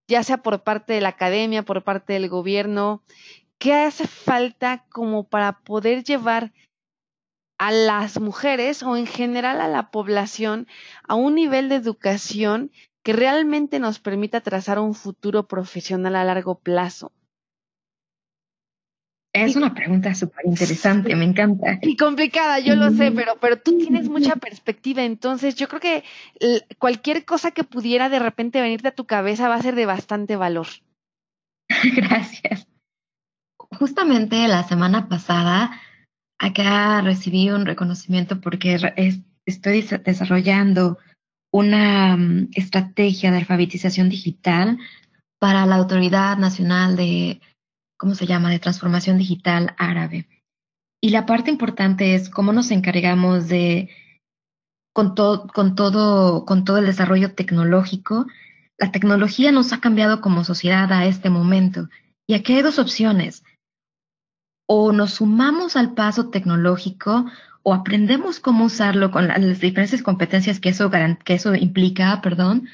ya 0.08 0.24
sea 0.24 0.38
por 0.38 0.64
parte 0.64 0.94
de 0.94 1.02
la 1.02 1.10
academia, 1.10 1.64
por 1.64 1.84
parte 1.84 2.14
del 2.14 2.30
gobierno? 2.30 3.04
¿Qué 3.58 3.74
hace 3.74 4.08
falta 4.08 4.86
como 4.90 5.24
para 5.24 5.60
poder 5.60 6.04
llevar 6.04 6.52
a 7.58 7.72
las 7.72 8.20
mujeres 8.20 8.84
o 8.84 8.98
en 8.98 9.08
general 9.08 9.62
a 9.62 9.68
la 9.68 9.90
población 9.92 10.68
a 11.08 11.16
un 11.16 11.36
nivel 11.36 11.70
de 11.70 11.76
educación 11.76 12.72
que 13.04 13.14
realmente 13.14 13.80
nos 13.80 14.00
permita 14.00 14.42
trazar 14.42 14.80
un 14.80 14.96
futuro 14.96 15.48
profesional 15.48 16.16
a 16.16 16.26
largo 16.26 16.56
plazo? 16.60 17.12
Es 19.34 19.56
una 19.56 19.74
pregunta 19.74 20.14
súper 20.14 20.46
interesante, 20.46 21.16
me 21.16 21.26
encanta. 21.26 21.80
Y 21.82 21.98
complicada, 21.98 22.60
yo 22.60 22.76
lo 22.76 22.92
sé, 22.92 23.12
pero, 23.12 23.34
pero 23.42 23.58
tú 23.58 23.76
tienes 23.80 24.08
mucha 24.08 24.36
perspectiva, 24.36 25.04
entonces 25.04 25.56
yo 25.56 25.68
creo 25.68 25.82
que 25.82 26.04
cualquier 26.78 27.26
cosa 27.26 27.50
que 27.50 27.64
pudiera 27.64 28.10
de 28.10 28.20
repente 28.20 28.62
venirte 28.62 28.90
a 28.90 28.96
tu 28.96 29.06
cabeza 29.06 29.50
va 29.50 29.56
a 29.56 29.62
ser 29.62 29.74
de 29.74 29.88
bastante 29.88 30.36
valor. 30.36 30.68
Gracias. 31.96 32.68
Justamente 33.80 34.48
la 34.48 34.64
semana 34.64 35.10
pasada 35.10 35.82
acá 36.40 37.02
recibí 37.02 37.50
un 37.50 37.66
reconocimiento 37.66 38.40
porque 38.40 38.78
estoy 39.46 39.82
desarrollando 39.82 41.00
una 41.52 42.18
mm, 42.18 42.50
estrategia 42.54 43.32
de 43.32 43.38
alfabetización 43.38 44.10
digital 44.10 44.78
para 45.40 45.66
la 45.66 45.76
Autoridad 45.76 46.38
Nacional 46.38 46.96
de 46.96 47.42
¿cómo 48.04 48.16
se 48.16 48.28
llama?, 48.28 48.52
de 48.52 48.60
transformación 48.60 49.18
digital 49.18 49.76
árabe. 49.78 50.28
Y 51.02 51.12
la 51.12 51.26
parte 51.26 51.50
importante 51.50 52.16
es 52.16 52.30
cómo 52.30 52.52
nos 52.52 52.70
encargamos 52.70 53.48
de, 53.48 53.90
con, 54.94 55.16
con, 55.16 55.76
todo, 55.76 56.44
con 56.44 56.66
todo 56.66 56.80
el 56.80 56.86
desarrollo 56.86 57.34
tecnológico, 57.34 58.28
la 58.78 58.92
tecnología 58.92 59.54
nos 59.54 59.72
ha 59.72 59.80
cambiado 59.80 60.20
como 60.20 60.44
sociedad 60.44 60.92
a 60.92 61.06
este 61.06 61.30
momento. 61.30 61.88
Y 62.28 62.34
aquí 62.34 62.56
hay 62.56 62.62
dos 62.62 62.78
opciones. 62.78 63.46
O 64.68 64.92
nos 64.92 65.14
sumamos 65.14 65.78
al 65.78 65.94
paso 65.94 66.30
tecnológico 66.30 67.26
o 67.64 67.74
aprendemos 67.74 68.42
cómo 68.42 68.66
usarlo 68.66 69.12
con 69.12 69.30
las 69.30 69.62
diferentes 69.62 70.04
competencias 70.04 70.60
que 70.60 70.68
eso, 70.68 70.92
que 71.24 71.34
eso 71.36 71.56
implica, 71.56 72.20
perdón, 72.22 72.68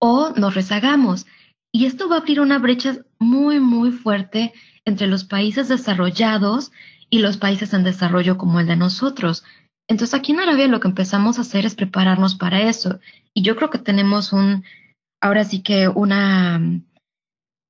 o 0.00 0.30
nos 0.30 0.54
rezagamos. 0.54 1.26
Y 1.76 1.84
esto 1.84 2.08
va 2.08 2.16
a 2.16 2.18
abrir 2.20 2.40
una 2.40 2.58
brecha 2.58 2.96
muy, 3.18 3.60
muy 3.60 3.90
fuerte 3.90 4.54
entre 4.86 5.06
los 5.06 5.24
países 5.24 5.68
desarrollados 5.68 6.72
y 7.10 7.18
los 7.18 7.36
países 7.36 7.74
en 7.74 7.84
desarrollo 7.84 8.38
como 8.38 8.60
el 8.60 8.66
de 8.66 8.76
nosotros. 8.76 9.44
Entonces 9.86 10.14
aquí 10.14 10.32
en 10.32 10.40
Arabia 10.40 10.68
lo 10.68 10.80
que 10.80 10.88
empezamos 10.88 11.36
a 11.36 11.42
hacer 11.42 11.66
es 11.66 11.74
prepararnos 11.74 12.34
para 12.34 12.62
eso. 12.62 12.98
Y 13.34 13.42
yo 13.42 13.56
creo 13.56 13.68
que 13.68 13.76
tenemos 13.76 14.32
un, 14.32 14.64
ahora 15.20 15.44
sí 15.44 15.62
que 15.62 15.88
una, 15.88 16.58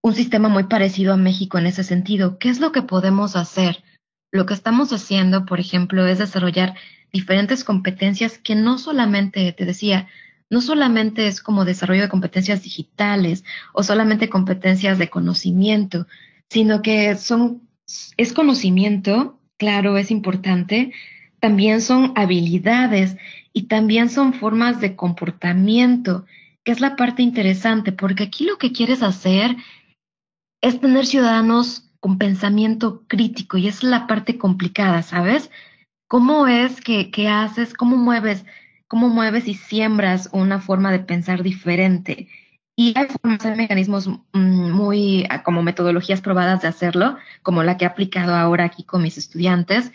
un 0.05 0.15
sistema 0.15 0.49
muy 0.49 0.63
parecido 0.69 1.13
a 1.13 1.17
México 1.17 1.59
en 1.59 1.67
ese 1.67 1.83
sentido. 1.83 2.39
¿Qué 2.39 2.49
es 2.49 2.61
lo 2.61 2.71
que 2.71 2.83
podemos 2.83 3.35
hacer? 3.35 3.83
Lo 4.31 4.47
que 4.47 4.55
estamos 4.55 4.93
haciendo, 4.93 5.47
por 5.47 5.59
ejemplo, 5.59 6.07
es 6.07 6.19
desarrollar 6.19 6.77
diferentes 7.13 7.65
competencias 7.65 8.39
que 8.39 8.55
no 8.55 8.79
solamente, 8.79 9.53
te 9.53 9.65
decía, 9.65 10.07
no 10.51 10.61
solamente 10.61 11.27
es 11.27 11.41
como 11.41 11.65
desarrollo 11.65 12.03
de 12.03 12.09
competencias 12.09 12.63
digitales 12.63 13.45
o 13.73 13.83
solamente 13.83 14.29
competencias 14.29 14.99
de 14.99 15.11
conocimiento, 15.11 16.07
sino 16.49 16.83
que 16.83 17.17
son, 17.17 17.69
es 18.17 18.33
conocimiento, 18.33 19.39
claro, 19.57 19.97
es 19.97 20.11
importante, 20.11 20.93
también 21.41 21.81
son 21.81 22.13
habilidades 22.17 23.17
y 23.53 23.65
también 23.65 24.09
son 24.11 24.33
formas 24.35 24.81
de 24.81 24.97
comportamiento, 24.97 26.27
que 26.65 26.73
es 26.73 26.81
la 26.81 26.97
parte 26.97 27.23
interesante, 27.23 27.93
porque 27.93 28.25
aquí 28.25 28.45
lo 28.45 28.59
que 28.59 28.73
quieres 28.73 29.03
hacer 29.03 29.57
es 30.63 30.81
tener 30.81 31.07
ciudadanos 31.07 31.91
con 32.01 32.19
pensamiento 32.19 33.05
crítico 33.07 33.57
y 33.57 33.69
es 33.69 33.83
la 33.83 34.07
parte 34.07 34.39
complicada, 34.39 35.03
¿sabes? 35.03 35.51
¿Cómo 36.09 36.47
es 36.47 36.81
que, 36.81 37.11
que 37.11 37.29
haces, 37.29 37.75
cómo 37.75 37.97
mueves, 37.97 38.45
cómo 38.89 39.09
mueves 39.09 39.49
y 39.49 39.55
siembras 39.55 40.29
una 40.33 40.61
forma 40.61 40.93
de 40.93 41.01
pensar 41.01 41.43
diferente? 41.43 42.29
Y 42.77 42.93
hay 42.97 43.07
formas, 43.07 43.45
hay 43.45 43.57
mecanismos 43.57 44.09
mm, 44.09 44.71
muy, 44.71 45.27
como 45.45 45.63
metodologías 45.63 46.21
probadas 46.21 46.63
de 46.63 46.69
hacerlo, 46.69 47.17
como 47.43 47.63
la 47.63 47.77
que 47.77 47.85
he 47.85 47.89
aplicado 47.89 48.35
ahora 48.35 48.65
aquí 48.65 48.85
con 48.85 49.03
mis 49.03 49.17
estudiantes, 49.17 49.93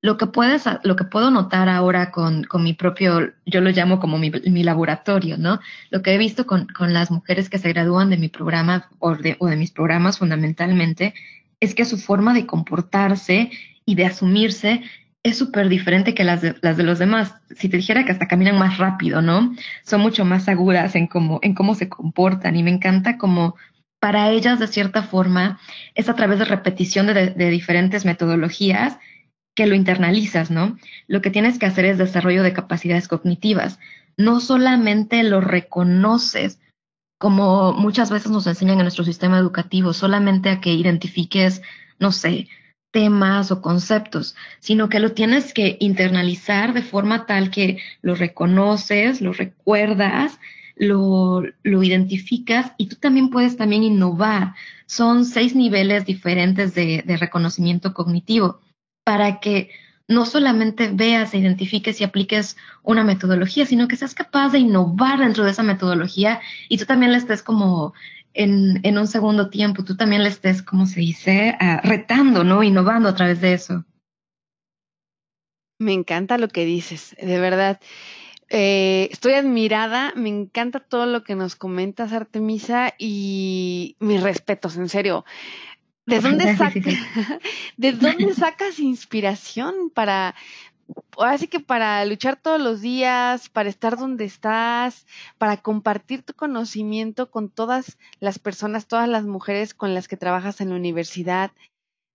lo 0.00 0.16
que, 0.16 0.26
puedes, 0.26 0.64
lo 0.84 0.94
que 0.94 1.04
puedo 1.04 1.30
notar 1.30 1.68
ahora 1.68 2.12
con, 2.12 2.44
con 2.44 2.62
mi 2.62 2.72
propio, 2.72 3.32
yo 3.46 3.60
lo 3.60 3.70
llamo 3.70 3.98
como 3.98 4.16
mi, 4.16 4.30
mi 4.30 4.62
laboratorio, 4.62 5.36
¿no? 5.36 5.58
Lo 5.90 6.02
que 6.02 6.14
he 6.14 6.18
visto 6.18 6.46
con, 6.46 6.68
con, 6.68 6.92
las 6.92 7.10
mujeres 7.10 7.50
que 7.50 7.58
se 7.58 7.70
gradúan 7.70 8.08
de 8.08 8.16
mi 8.16 8.28
programa 8.28 8.88
o 9.00 9.16
de, 9.16 9.36
o 9.40 9.48
de 9.48 9.56
mis 9.56 9.72
programas 9.72 10.18
fundamentalmente 10.18 11.14
es 11.58 11.74
que 11.74 11.84
su 11.84 11.98
forma 11.98 12.32
de 12.32 12.46
comportarse 12.46 13.50
y 13.84 13.96
de 13.96 14.06
asumirse 14.06 14.82
es 15.28 15.38
súper 15.38 15.68
diferente 15.68 16.14
que 16.14 16.24
las 16.24 16.42
de, 16.42 16.56
las 16.62 16.76
de 16.76 16.82
los 16.82 16.98
demás. 16.98 17.34
Si 17.56 17.68
te 17.68 17.76
dijera 17.76 18.04
que 18.04 18.12
hasta 18.12 18.28
caminan 18.28 18.58
más 18.58 18.78
rápido, 18.78 19.22
¿no? 19.22 19.54
Son 19.84 20.00
mucho 20.00 20.24
más 20.24 20.44
seguras 20.44 20.94
en 20.94 21.06
cómo, 21.06 21.38
en 21.42 21.54
cómo 21.54 21.74
se 21.74 21.88
comportan 21.88 22.56
y 22.56 22.62
me 22.62 22.70
encanta 22.70 23.18
como 23.18 23.56
para 24.00 24.30
ellas, 24.30 24.58
de 24.58 24.68
cierta 24.68 25.02
forma, 25.02 25.58
es 25.94 26.08
a 26.08 26.14
través 26.14 26.38
de 26.38 26.44
repetición 26.44 27.06
de, 27.06 27.30
de 27.30 27.50
diferentes 27.50 28.04
metodologías 28.04 28.98
que 29.54 29.66
lo 29.66 29.74
internalizas, 29.74 30.50
¿no? 30.50 30.78
Lo 31.08 31.20
que 31.20 31.30
tienes 31.30 31.58
que 31.58 31.66
hacer 31.66 31.84
es 31.84 31.98
desarrollo 31.98 32.44
de 32.44 32.52
capacidades 32.52 33.08
cognitivas. 33.08 33.80
No 34.16 34.40
solamente 34.40 35.24
lo 35.24 35.40
reconoces, 35.40 36.60
como 37.18 37.72
muchas 37.72 38.10
veces 38.10 38.30
nos 38.30 38.46
enseñan 38.46 38.78
en 38.78 38.84
nuestro 38.84 39.04
sistema 39.04 39.38
educativo, 39.38 39.92
solamente 39.92 40.50
a 40.50 40.60
que 40.60 40.72
identifiques, 40.72 41.62
no 41.98 42.12
sé, 42.12 42.48
temas 42.90 43.50
o 43.50 43.60
conceptos, 43.60 44.34
sino 44.60 44.88
que 44.88 45.00
lo 45.00 45.12
tienes 45.12 45.52
que 45.52 45.76
internalizar 45.80 46.72
de 46.72 46.82
forma 46.82 47.26
tal 47.26 47.50
que 47.50 47.78
lo 48.02 48.14
reconoces, 48.14 49.20
lo 49.20 49.32
recuerdas, 49.32 50.38
lo, 50.76 51.42
lo 51.62 51.82
identificas 51.82 52.72
y 52.78 52.86
tú 52.86 52.96
también 52.96 53.30
puedes 53.30 53.56
también 53.56 53.82
innovar. 53.82 54.54
Son 54.86 55.24
seis 55.24 55.54
niveles 55.54 56.06
diferentes 56.06 56.74
de, 56.74 57.02
de 57.06 57.16
reconocimiento 57.16 57.92
cognitivo 57.92 58.60
para 59.04 59.40
que 59.40 59.70
no 60.08 60.24
solamente 60.24 60.90
veas, 60.90 61.34
e 61.34 61.38
identifiques 61.38 62.00
y 62.00 62.04
apliques 62.04 62.56
una 62.82 63.04
metodología, 63.04 63.66
sino 63.66 63.86
que 63.88 63.96
seas 63.96 64.14
capaz 64.14 64.52
de 64.52 64.58
innovar 64.58 65.18
dentro 65.18 65.44
de 65.44 65.50
esa 65.50 65.62
metodología 65.62 66.40
y 66.70 66.78
tú 66.78 66.86
también 66.86 67.12
le 67.12 67.18
estés 67.18 67.42
como 67.42 67.92
en, 68.34 68.80
en 68.82 68.98
un 68.98 69.06
segundo 69.06 69.50
tiempo, 69.50 69.84
tú 69.84 69.96
también 69.96 70.22
le 70.22 70.28
estés, 70.28 70.62
como 70.62 70.86
se 70.86 71.00
dice, 71.00 71.56
uh, 71.60 71.86
retando, 71.86 72.44
¿no? 72.44 72.62
Innovando 72.62 73.08
a 73.08 73.14
través 73.14 73.40
de 73.40 73.52
eso. 73.54 73.84
Me 75.78 75.92
encanta 75.92 76.38
lo 76.38 76.48
que 76.48 76.64
dices, 76.64 77.16
de 77.20 77.38
verdad. 77.38 77.80
Eh, 78.50 79.08
estoy 79.12 79.34
admirada, 79.34 80.12
me 80.16 80.28
encanta 80.28 80.80
todo 80.80 81.06
lo 81.06 81.22
que 81.22 81.34
nos 81.34 81.54
comentas, 81.54 82.12
Artemisa, 82.12 82.94
y 82.98 83.96
mis 84.00 84.22
respetos, 84.22 84.76
en 84.76 84.88
serio. 84.88 85.24
¿De 86.06 86.18
dónde, 86.20 86.56
sacas, 86.56 86.84
¿De 87.76 87.92
dónde 87.92 88.34
sacas 88.34 88.78
inspiración 88.78 89.90
para, 89.94 90.34
así 91.18 91.48
que 91.48 91.60
para 91.60 92.04
luchar 92.04 92.36
todos 92.40 92.60
los 92.60 92.80
días, 92.80 93.48
para 93.48 93.68
estar 93.68 93.96
donde 93.96 94.24
estás, 94.24 95.06
para 95.38 95.56
compartir 95.58 96.22
tu 96.22 96.34
conocimiento 96.34 97.30
con 97.30 97.50
todas 97.50 97.98
las 98.20 98.38
personas, 98.38 98.86
todas 98.86 99.08
las 99.08 99.24
mujeres 99.24 99.74
con 99.74 99.94
las 99.94 100.08
que 100.08 100.16
trabajas 100.16 100.60
en 100.60 100.70
la 100.70 100.76
universidad? 100.76 101.50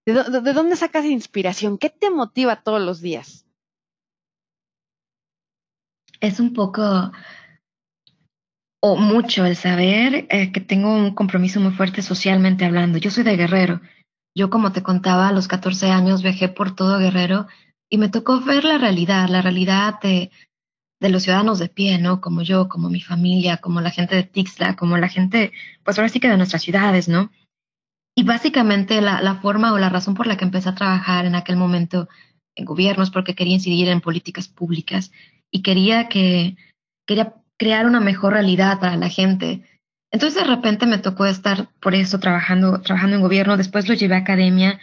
¿De, 0.06 0.14
de 0.14 0.54
dónde 0.54 0.76
sacas 0.76 1.06
inspiración? 1.06 1.78
¿Qué 1.78 1.90
te 1.90 2.10
motiva 2.10 2.64
todos 2.64 2.82
los 2.82 3.02
días? 3.02 3.46
Es 6.20 6.40
un 6.40 6.54
poco 6.54 7.12
o 8.86 8.98
mucho 8.98 9.46
el 9.46 9.56
saber 9.56 10.28
eh, 10.30 10.52
que 10.52 10.60
tengo 10.60 10.94
un 10.94 11.16
compromiso 11.16 11.62
muy 11.62 11.72
fuerte 11.72 12.02
socialmente 12.02 12.66
hablando. 12.66 12.98
Yo 12.98 13.12
soy 13.12 13.24
de 13.24 13.38
Guerrero. 13.38 13.80
Yo, 14.36 14.50
como 14.50 14.74
te 14.74 14.84
contaba, 14.84 15.30
a 15.30 15.32
los 15.32 15.48
14 15.48 15.90
años 15.90 16.22
viajé 16.22 16.50
por 16.50 16.76
todo 16.76 17.00
Guerrero 17.00 17.48
y 17.94 18.00
me 18.00 18.10
tocó 18.10 18.42
ver 18.42 18.64
la 18.64 18.80
realidad, 18.80 19.30
la 19.30 19.44
realidad 19.44 20.00
de, 20.02 20.32
los 21.00 21.22
ciudadanos 21.22 21.60
de 21.60 21.70
pie, 21.70 22.00
¿no? 22.00 22.22
Como 22.22 22.42
yo, 22.42 22.68
como 22.68 22.90
mi 22.90 23.02
familia, 23.02 23.58
como 23.58 23.82
la 23.82 23.92
gente 23.92 24.16
de 24.16 24.24
Tixla, 24.24 24.76
como 24.76 24.98
la 24.98 25.10
gente, 25.10 25.52
pues 25.84 26.00
ahora 26.00 26.10
sí 26.10 26.20
que 26.20 26.28
de 26.28 26.38
nuestras 26.38 26.64
ciudades, 26.64 27.08
¿no? 27.08 27.30
Y 28.16 28.24
básicamente 28.24 29.00
la, 29.00 29.22
la 29.22 29.36
forma 29.36 29.74
o 29.74 29.78
la 29.78 29.90
razón 29.90 30.16
por 30.16 30.26
la 30.26 30.38
que 30.38 30.44
empecé 30.44 30.70
a 30.70 30.74
trabajar 30.74 31.28
en 31.28 31.36
aquel 31.36 31.56
momento 31.56 32.10
en 32.56 32.66
gobiernos 32.66 33.12
porque 33.12 33.36
quería 33.36 33.54
incidir 33.54 33.88
en 33.90 34.02
políticas 34.02 34.48
públicas 34.48 35.12
y 35.52 35.62
quería 35.62 36.10
que, 36.10 36.58
quería 37.06 37.36
crear 37.60 37.86
una 37.86 38.00
mejor 38.00 38.34
realidad 38.34 38.80
para 38.80 38.96
la 38.96 39.10
gente. 39.10 39.62
Entonces 40.10 40.42
de 40.42 40.50
repente 40.50 40.88
me 40.88 40.98
tocó 40.98 41.28
estar 41.28 41.70
por 41.80 41.94
eso 41.94 42.20
trabajando, 42.20 42.82
trabajando 42.82 43.18
en 43.18 43.22
gobierno, 43.22 43.56
después 43.56 43.88
lo 43.88 43.94
llevé 43.94 44.16
a 44.16 44.20
academia 44.26 44.80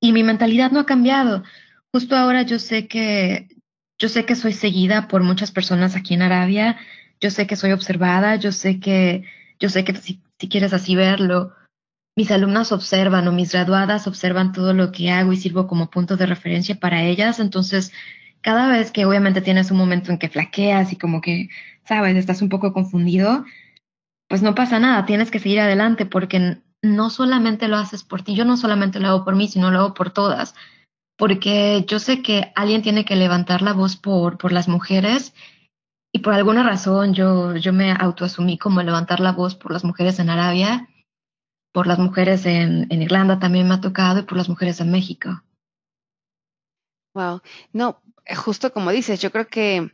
y 0.00 0.10
mi 0.10 0.24
mentalidad 0.24 0.72
no 0.72 0.80
ha 0.80 0.86
cambiado. 0.86 1.44
Justo 1.92 2.16
ahora 2.16 2.42
yo 2.42 2.58
sé 2.58 2.86
que 2.86 3.48
yo 3.98 4.08
sé 4.08 4.24
que 4.24 4.34
soy 4.34 4.52
seguida 4.52 5.08
por 5.08 5.22
muchas 5.22 5.50
personas 5.50 5.94
aquí 5.94 6.14
en 6.14 6.22
Arabia, 6.22 6.78
yo 7.20 7.30
sé 7.30 7.46
que 7.46 7.56
soy 7.56 7.72
observada, 7.72 8.36
yo 8.36 8.52
sé 8.52 8.80
que 8.80 9.24
yo 9.58 9.68
sé 9.68 9.84
que 9.84 9.94
si, 9.94 10.22
si 10.38 10.48
quieres 10.48 10.72
así 10.72 10.96
verlo, 10.96 11.52
mis 12.16 12.30
alumnas 12.30 12.72
observan 12.72 13.28
o 13.28 13.32
mis 13.32 13.52
graduadas 13.52 14.06
observan 14.06 14.52
todo 14.52 14.72
lo 14.72 14.90
que 14.92 15.10
hago 15.10 15.32
y 15.32 15.36
sirvo 15.36 15.66
como 15.66 15.90
punto 15.90 16.16
de 16.16 16.26
referencia 16.26 16.80
para 16.80 17.02
ellas, 17.04 17.40
entonces 17.40 17.92
cada 18.40 18.68
vez 18.68 18.90
que 18.90 19.04
obviamente 19.04 19.42
tienes 19.42 19.70
un 19.70 19.76
momento 19.76 20.10
en 20.10 20.18
que 20.18 20.28
flaqueas 20.28 20.92
y 20.92 20.96
como 20.96 21.20
que, 21.20 21.50
sabes, 21.84 22.16
estás 22.16 22.40
un 22.42 22.48
poco 22.48 22.72
confundido, 22.72 23.44
pues 24.28 24.42
no 24.42 24.54
pasa 24.54 24.78
nada, 24.78 25.04
tienes 25.06 25.30
que 25.30 25.38
seguir 25.38 25.60
adelante 25.60 26.06
porque 26.06 26.58
no 26.82 27.10
solamente 27.10 27.68
lo 27.68 27.76
haces 27.76 28.02
por 28.02 28.22
ti, 28.22 28.34
yo 28.34 28.44
no 28.44 28.56
solamente 28.56 29.00
lo 29.00 29.08
hago 29.08 29.24
por 29.24 29.36
mí, 29.36 29.48
sino 29.48 29.70
lo 29.70 29.80
hago 29.80 29.94
por 29.94 30.10
todas, 30.10 30.54
porque 31.20 31.84
yo 31.86 31.98
sé 31.98 32.22
que 32.22 32.50
alguien 32.54 32.80
tiene 32.80 33.04
que 33.04 33.14
levantar 33.14 33.60
la 33.60 33.74
voz 33.74 33.94
por, 33.94 34.38
por 34.38 34.52
las 34.52 34.68
mujeres 34.68 35.34
y 36.14 36.20
por 36.20 36.32
alguna 36.32 36.62
razón 36.62 37.12
yo, 37.12 37.54
yo 37.56 37.74
me 37.74 37.92
autoasumí 37.92 38.56
como 38.56 38.82
levantar 38.82 39.20
la 39.20 39.32
voz 39.32 39.54
por 39.54 39.70
las 39.70 39.84
mujeres 39.84 40.18
en 40.18 40.30
Arabia, 40.30 40.88
por 41.74 41.86
las 41.86 41.98
mujeres 41.98 42.46
en, 42.46 42.86
en 42.88 43.02
Irlanda 43.02 43.38
también 43.38 43.68
me 43.68 43.74
ha 43.74 43.82
tocado 43.82 44.20
y 44.20 44.22
por 44.22 44.38
las 44.38 44.48
mujeres 44.48 44.80
en 44.80 44.90
México. 44.90 45.42
Wow, 47.12 47.42
no, 47.74 48.00
eh, 48.24 48.34
justo 48.34 48.72
como 48.72 48.90
dices, 48.90 49.20
yo 49.20 49.30
creo 49.30 49.46
que 49.46 49.92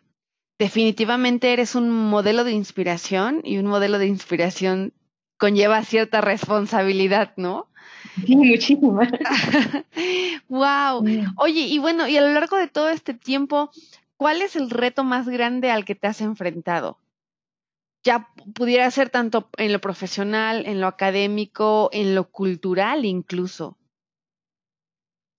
definitivamente 0.61 1.53
eres 1.53 1.75
un 1.75 1.91
modelo 1.91 2.45
de 2.45 2.53
inspiración 2.53 3.41
y 3.43 3.59
un 3.59 3.67
modelo 3.67 3.99
de 3.99 4.07
inspiración 4.07 4.95
conlleva 5.39 5.83
cierta 5.83 6.21
responsabilidad, 6.21 7.33
¿no? 7.37 7.69
Sí, 8.25 8.37
muchísimo. 8.37 8.99
wow. 10.49 11.05
Oye, 11.37 11.61
y 11.61 11.79
bueno, 11.79 12.09
y 12.09 12.17
a 12.17 12.23
lo 12.23 12.33
largo 12.33 12.57
de 12.57 12.69
todo 12.69 12.89
este 12.89 13.15
tiempo, 13.15 13.71
¿cuál 14.17 14.43
es 14.43 14.57
el 14.57 14.71
reto 14.71 15.05
más 15.05 15.29
grande 15.29 15.71
al 15.71 15.85
que 15.85 15.95
te 15.95 16.07
has 16.07 16.21
enfrentado? 16.21 16.99
Ya 18.05 18.29
pudiera 18.55 18.91
ser 18.91 19.11
tanto 19.11 19.49
en 19.57 19.73
lo 19.73 19.81
profesional, 19.81 20.65
en 20.67 20.81
lo 20.81 20.87
académico, 20.87 21.91
en 21.93 22.15
lo 22.15 22.31
cultural 22.31 23.05
incluso. 23.05 23.77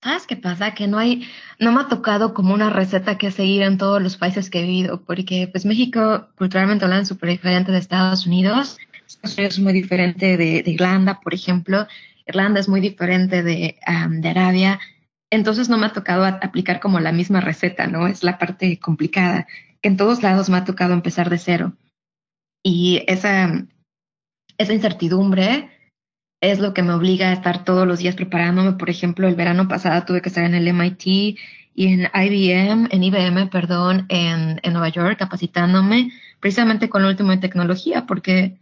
¿Sabes 0.03 0.27
qué 0.27 0.35
pasa? 0.35 0.75
Que 0.75 0.85
no 0.87 0.99
hay, 0.99 1.27
no 1.59 1.71
me 1.71 1.81
ha 1.81 1.87
tocado 1.87 2.33
como 2.33 2.53
una 2.53 2.69
receta 2.69 3.17
que 3.17 3.31
seguir 3.31 3.63
en 3.63 3.77
todos 3.77 4.01
los 4.01 4.17
países 4.17 4.49
que 4.49 4.59
he 4.59 4.63
vivido, 4.63 5.01
porque 5.01 5.47
pues 5.51 5.65
México 5.65 6.27
culturalmente 6.37 6.85
hablando 6.85 7.03
es 7.03 7.07
súper 7.07 7.29
diferente 7.29 7.71
de 7.71 7.79
Estados 7.79 8.27
Unidos 8.27 8.77
es 9.37 9.59
muy 9.59 9.73
diferente 9.73 10.37
de, 10.37 10.63
Irlanda, 10.65 11.19
por 11.21 11.33
ejemplo. 11.33 11.87
Irlanda 12.27 12.59
es 12.59 12.67
muy 12.67 12.81
diferente 12.81 13.43
de, 13.43 13.79
Arabia. 13.85 14.79
Entonces 15.29 15.69
no 15.69 15.77
me 15.77 15.87
ha 15.87 15.93
tocado 15.93 16.25
aplicar 16.25 16.79
como 16.79 16.99
la 16.99 17.11
misma 17.11 17.41
receta, 17.41 17.87
¿no? 17.87 18.07
Es 18.07 18.23
la 18.23 18.37
parte 18.37 18.79
complicada, 18.79 19.47
que 19.81 19.89
en 19.89 19.97
todos 19.97 20.23
lados 20.23 20.49
me 20.49 20.57
ha 20.57 20.65
tocado 20.65 20.93
empezar 20.93 21.29
de 21.29 21.37
cero. 21.37 21.73
Y 22.63 23.03
esa, 23.07 23.65
incertidumbre 24.57 25.69
es 26.41 26.59
lo 26.59 26.73
que 26.73 26.83
me 26.83 26.93
obliga 26.93 27.29
a 27.29 27.33
estar 27.33 27.63
todos 27.63 27.87
los 27.87 27.99
días 27.99 28.15
preparándome. 28.15 28.73
Por 28.73 28.89
ejemplo, 28.89 29.27
el 29.27 29.35
verano 29.35 29.67
pasado 29.67 30.05
tuve 30.05 30.21
que 30.21 30.29
estar 30.29 30.43
en 30.43 30.55
el 30.55 30.67
MIT 30.67 31.37
y 31.75 31.87
en 31.87 32.09
IBM, 32.13 32.89
en 32.91 33.03
IBM, 33.03 33.49
perdón, 33.49 34.05
en, 34.09 34.59
en 34.63 34.73
Nueva 34.73 34.89
York, 34.89 35.17
capacitándome 35.17 36.11
precisamente 36.39 36.89
con 36.89 37.01
lo 37.01 37.09
último 37.09 37.31
de 37.31 37.37
tecnología, 37.37 38.05
porque, 38.05 38.57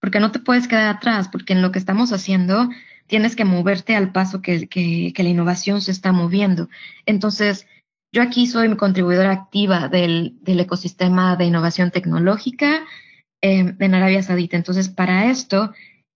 porque 0.00 0.20
no 0.20 0.30
te 0.30 0.38
puedes 0.38 0.68
quedar 0.68 0.96
atrás, 0.96 1.28
porque 1.28 1.52
en 1.52 1.62
lo 1.62 1.72
que 1.72 1.78
estamos 1.78 2.12
haciendo 2.12 2.68
tienes 3.06 3.36
que 3.36 3.44
moverte 3.44 3.96
al 3.96 4.12
paso 4.12 4.42
que, 4.42 5.12
la 5.16 5.28
innovación 5.28 5.80
se 5.80 5.92
está 5.92 6.12
moviendo. 6.12 6.68
Entonces, 7.06 7.66
yo 8.12 8.22
aquí 8.22 8.46
soy 8.46 8.74
contribuidora 8.76 9.32
activa 9.32 9.88
del, 9.88 10.36
del 10.42 10.60
ecosistema 10.60 11.36
de 11.36 11.44
innovación 11.44 11.90
tecnológica 11.90 12.84
eh, 13.42 13.74
en 13.78 13.94
Arabia 13.94 14.22
Saudita. 14.22 14.56
Entonces, 14.56 14.88
para 14.88 15.30
esto, 15.30 15.72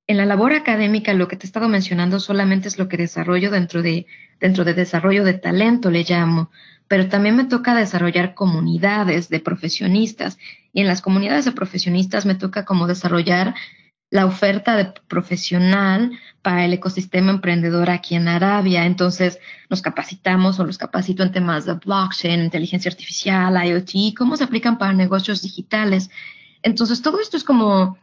en 0.06 0.16
la 0.16 0.26
labor 0.26 0.52
académica, 0.52 1.14
lo 1.14 1.28
que 1.28 1.36
te 1.36 1.44
he 1.44 1.46
estado 1.46 1.68
mencionando 1.68 2.18
solamente 2.18 2.66
es 2.66 2.78
lo 2.78 2.88
que 2.88 2.96
desarrollo 2.96 3.50
dentro 3.50 3.82
de, 3.82 4.06
dentro 4.40 4.64
de 4.64 4.74
desarrollo 4.74 5.22
de 5.22 5.34
talento, 5.34 5.90
le 5.90 6.02
llamo, 6.02 6.50
pero 6.88 7.08
también 7.08 7.36
me 7.36 7.44
toca 7.44 7.76
desarrollar 7.76 8.34
comunidades 8.34 9.28
de 9.28 9.38
profesionistas 9.38 10.38
y 10.72 10.80
en 10.80 10.88
las 10.88 11.02
comunidades 11.02 11.44
de 11.44 11.52
profesionistas 11.52 12.26
me 12.26 12.34
toca 12.34 12.64
como 12.64 12.88
desarrollar 12.88 13.54
la 14.10 14.26
oferta 14.26 14.76
de 14.76 14.92
profesional 15.06 16.12
para 16.42 16.64
el 16.64 16.72
ecosistema 16.72 17.30
emprendedor 17.30 17.90
aquí 17.90 18.16
en 18.16 18.26
Arabia. 18.28 18.84
Entonces, 18.84 19.38
nos 19.68 19.82
capacitamos 19.82 20.58
o 20.58 20.66
los 20.66 20.78
capacito 20.78 21.22
en 21.22 21.32
temas 21.32 21.64
de 21.64 21.74
blockchain, 21.74 22.42
inteligencia 22.42 22.90
artificial, 22.90 23.56
IoT, 23.66 24.16
cómo 24.16 24.36
se 24.36 24.44
aplican 24.44 24.78
para 24.78 24.92
negocios 24.92 25.42
digitales. 25.42 26.10
Entonces, 26.62 27.02
todo 27.02 27.20
esto 27.20 27.36
es 27.36 27.44
como, 27.44 27.98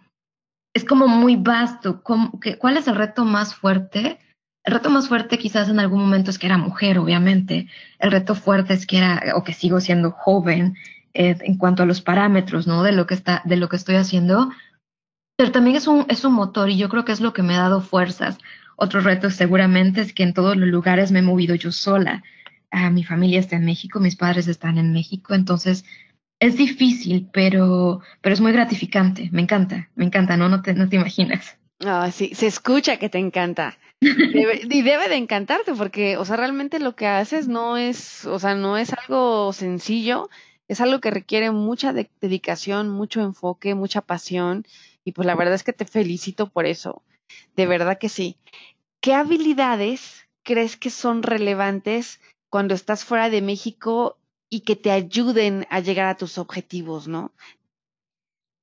es 0.74 0.86
como 0.86 1.08
muy 1.08 1.36
vasto. 1.36 2.02
¿Cuál 2.02 2.78
es 2.78 2.88
el 2.88 2.96
reto 2.96 3.26
más 3.26 3.54
fuerte? 3.54 4.20
El 4.64 4.74
reto 4.74 4.90
más 4.90 5.08
fuerte 5.08 5.38
quizás 5.38 5.70
en 5.70 5.80
algún 5.80 6.00
momento 6.00 6.30
es 6.32 6.40
que 6.40 6.48
era 6.48 6.58
mujer, 6.58 7.00
obviamente. 7.00 7.68
El 8.00 8.12
reto 8.12 8.34
fuerte 8.34 8.74
es 8.74 8.86
que 8.86 8.98
era, 8.98 9.34
o 9.36 9.44
que 9.44 9.54
sigo 9.54 9.82
siendo 9.82 10.12
joven 10.12 10.76
eh, 11.14 11.38
en 11.42 11.58
cuanto 11.58 11.84
a 11.84 11.86
los 11.86 12.02
parámetros, 12.02 12.68
¿no? 12.68 12.84
De 12.84 12.92
lo 12.92 13.08
que 13.08 13.14
está, 13.14 13.42
de 13.44 13.58
lo 13.58 13.70
que 13.70 13.76
estoy 13.76 13.96
haciendo. 13.96 14.52
Pero 15.38 15.52
también 15.52 15.76
es 15.76 15.88
un, 15.88 16.06
es 16.10 16.26
un 16.26 16.34
motor 16.34 16.70
y 16.70 16.78
yo 16.78 16.90
creo 16.90 17.06
que 17.06 17.12
es 17.12 17.22
lo 17.22 17.32
que 17.32 17.44
me 17.44 17.54
ha 17.54 17.60
dado 17.60 17.80
fuerzas. 17.80 18.40
Otro 18.76 19.02
reto 19.02 19.30
seguramente 19.30 20.02
es 20.02 20.12
que 20.12 20.24
en 20.24 20.34
todos 20.34 20.58
los 20.58 20.68
lugares 20.68 21.12
me 21.12 21.20
he 21.20 21.22
movido 21.22 21.54
yo 21.54 21.72
sola. 21.72 22.24
Ah, 22.72 22.90
mi 22.90 23.04
familia 23.04 23.40
está 23.40 23.56
en 23.56 23.66
México, 23.66 24.00
mis 24.00 24.16
padres 24.16 24.48
están 24.48 24.80
en 24.80 24.92
México, 24.92 25.36
entonces 25.36 25.86
es 26.40 26.58
difícil, 26.58 27.30
pero, 27.32 28.02
pero 28.22 28.34
es 28.34 28.42
muy 28.42 28.52
gratificante. 28.52 29.30
Me 29.32 29.42
encanta, 29.44 29.90
me 29.96 30.06
encanta, 30.06 30.38
¿no? 30.38 30.50
No 30.50 30.64
te, 30.64 30.74
no 30.74 30.90
te 30.90 30.96
imaginas. 30.96 31.58
Ah, 31.86 32.10
sí, 32.12 32.32
se 32.34 32.48
escucha 32.48 32.98
que 32.98 33.10
te 33.10 33.20
encanta. 33.20 33.78
y 34.02 34.82
debe 34.82 35.08
de 35.08 35.16
encantarte 35.16 35.74
porque, 35.74 36.18
o 36.18 36.26
sea, 36.26 36.38
realmente 36.38 36.80
lo 36.80 36.96
que 36.96 37.06
haces 37.06 37.48
no 37.48 37.78
es, 37.78 38.26
o 38.26 38.40
sea, 38.40 38.56
no 38.56 38.78
es 38.78 38.92
algo 38.94 39.54
sencillo, 39.54 40.30
es 40.68 40.82
algo 40.82 41.00
que 41.00 41.12
requiere 41.12 41.52
mucha 41.52 41.94
dedicación, 41.94 42.90
mucho 42.90 43.22
enfoque, 43.22 43.76
mucha 43.76 44.02
pasión 44.02 44.66
y 45.08 45.14
pues 45.14 45.26
la 45.26 45.36
verdad 45.36 45.54
es 45.54 45.64
que 45.64 45.72
te 45.72 45.86
felicito 45.86 46.50
por 46.50 46.66
eso. 46.66 47.02
De 47.56 47.66
verdad 47.66 47.98
que 47.98 48.10
sí. 48.10 48.36
¿Qué 49.02 49.14
habilidades 49.14 50.28
crees 50.44 50.76
que 50.76 50.90
son 50.90 51.24
relevantes 51.24 52.20
cuando 52.50 52.76
estás 52.76 53.06
fuera 53.06 53.30
de 53.30 53.42
México 53.42 54.18
y 54.50 54.62
que 54.62 54.76
te 54.76 54.92
ayuden 54.92 55.66
a 55.70 55.80
llegar 55.80 56.08
a 56.08 56.18
tus 56.18 56.38
objetivos, 56.38 57.08
¿no? 57.08 57.32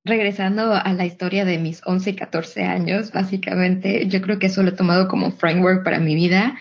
Regresando 0.05 0.71
a 0.71 0.93
la 0.93 1.07
historia 1.07 1.45
de 1.45 1.57
mis 1.57 1.81
11 1.83 2.11
y 2.11 2.15
14 2.15 2.63
años, 2.63 3.11
básicamente, 3.11 4.07
yo 4.07 4.21
creo 4.21 4.37
que 4.37 4.45
eso 4.45 4.61
lo 4.61 4.69
he 4.69 4.73
tomado 4.73 5.07
como 5.07 5.31
framework 5.31 5.83
para 5.83 5.99
mi 5.99 6.13
vida. 6.13 6.59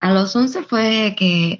A 0.00 0.12
los 0.12 0.36
11 0.36 0.62
fue 0.62 1.16
que 1.18 1.58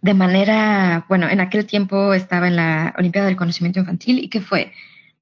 de 0.00 0.14
manera, 0.14 1.06
bueno, 1.08 1.28
en 1.28 1.40
aquel 1.40 1.66
tiempo 1.66 2.14
estaba 2.14 2.46
en 2.46 2.54
la 2.54 2.94
Olimpiada 2.96 3.26
del 3.26 3.36
Conocimiento 3.36 3.80
Infantil 3.80 4.20
y 4.20 4.28
que 4.28 4.40
fue, 4.40 4.72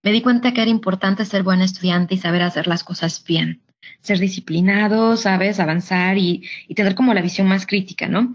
me 0.03 0.13
di 0.13 0.23
cuenta 0.23 0.53
que 0.53 0.63
era 0.63 0.71
importante 0.71 1.25
ser 1.25 1.43
buen 1.43 1.61
estudiante 1.61 2.15
y 2.15 2.19
saber 2.19 2.43
hacer 2.43 2.67
las 2.67 2.85
cosas 2.85 3.23
bien, 3.25 3.63
ser 4.01 4.19
disciplinado, 4.19 5.17
sabes, 5.17 5.61
avanzar 5.61 6.19
y, 6.19 6.49
y 6.69 6.75
tener 6.75 6.95
como 6.95 7.15
la 7.15 7.23
visión 7.23 7.49
más 7.49 7.67
crítica, 7.67 8.09
¿no? 8.09 8.35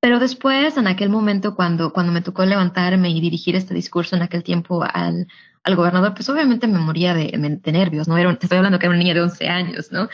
Pero 0.00 0.18
después, 0.18 0.76
en 0.78 0.86
aquel 0.86 1.10
momento, 1.10 1.54
cuando, 1.54 1.92
cuando 1.92 2.12
me 2.12 2.22
tocó 2.22 2.44
levantarme 2.44 3.10
y 3.10 3.20
dirigir 3.20 3.54
este 3.54 3.74
discurso 3.74 4.16
en 4.16 4.22
aquel 4.22 4.42
tiempo 4.42 4.82
al, 4.82 5.28
al 5.62 5.76
gobernador, 5.76 6.14
pues 6.14 6.28
obviamente 6.30 6.66
me 6.66 6.78
moría 6.78 7.12
de, 7.12 7.58
de 7.62 7.72
nervios, 7.72 8.08
¿no? 8.08 8.16
Era, 8.16 8.34
te 8.38 8.46
estoy 8.46 8.58
hablando 8.58 8.78
que 8.78 8.86
era 8.86 8.94
una 8.94 9.02
niña 9.02 9.14
de 9.14 9.20
11 9.20 9.48
años, 9.48 9.92
¿no? 9.92 10.08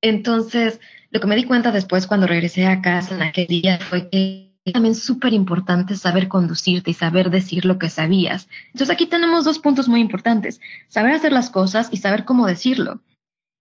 Entonces, 0.00 0.80
lo 1.10 1.20
que 1.20 1.26
me 1.26 1.36
di 1.36 1.44
cuenta 1.44 1.72
después 1.72 2.06
cuando 2.06 2.26
regresé 2.26 2.66
a 2.66 2.80
casa 2.80 3.14
en 3.16 3.22
aquel 3.22 3.46
día 3.46 3.78
fue 3.78 4.08
que 4.10 4.45
también 4.72 4.94
súper 4.94 5.32
importante 5.32 5.96
saber 5.96 6.28
conducirte 6.28 6.90
y 6.90 6.94
saber 6.94 7.30
decir 7.30 7.64
lo 7.64 7.78
que 7.78 7.88
sabías. 7.88 8.48
Entonces 8.66 8.90
aquí 8.90 9.06
tenemos 9.06 9.44
dos 9.44 9.58
puntos 9.58 9.88
muy 9.88 10.00
importantes, 10.00 10.60
saber 10.88 11.12
hacer 11.12 11.32
las 11.32 11.50
cosas 11.50 11.88
y 11.92 11.98
saber 11.98 12.24
cómo 12.24 12.46
decirlo. 12.46 13.00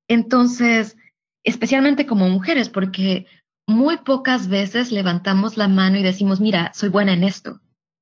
Entonces, 0.07 0.97
especialmente 1.43 2.05
como 2.05 2.29
mujeres, 2.29 2.69
porque 2.69 3.27
muy 3.67 3.97
pocas 3.97 4.47
veces 4.47 4.91
levantamos 4.91 5.57
la 5.57 5.67
mano 5.67 5.97
y 5.97 6.03
decimos, 6.03 6.39
mira, 6.39 6.71
soy 6.73 6.89
buena 6.89 7.13
en 7.13 7.23
esto. 7.23 7.59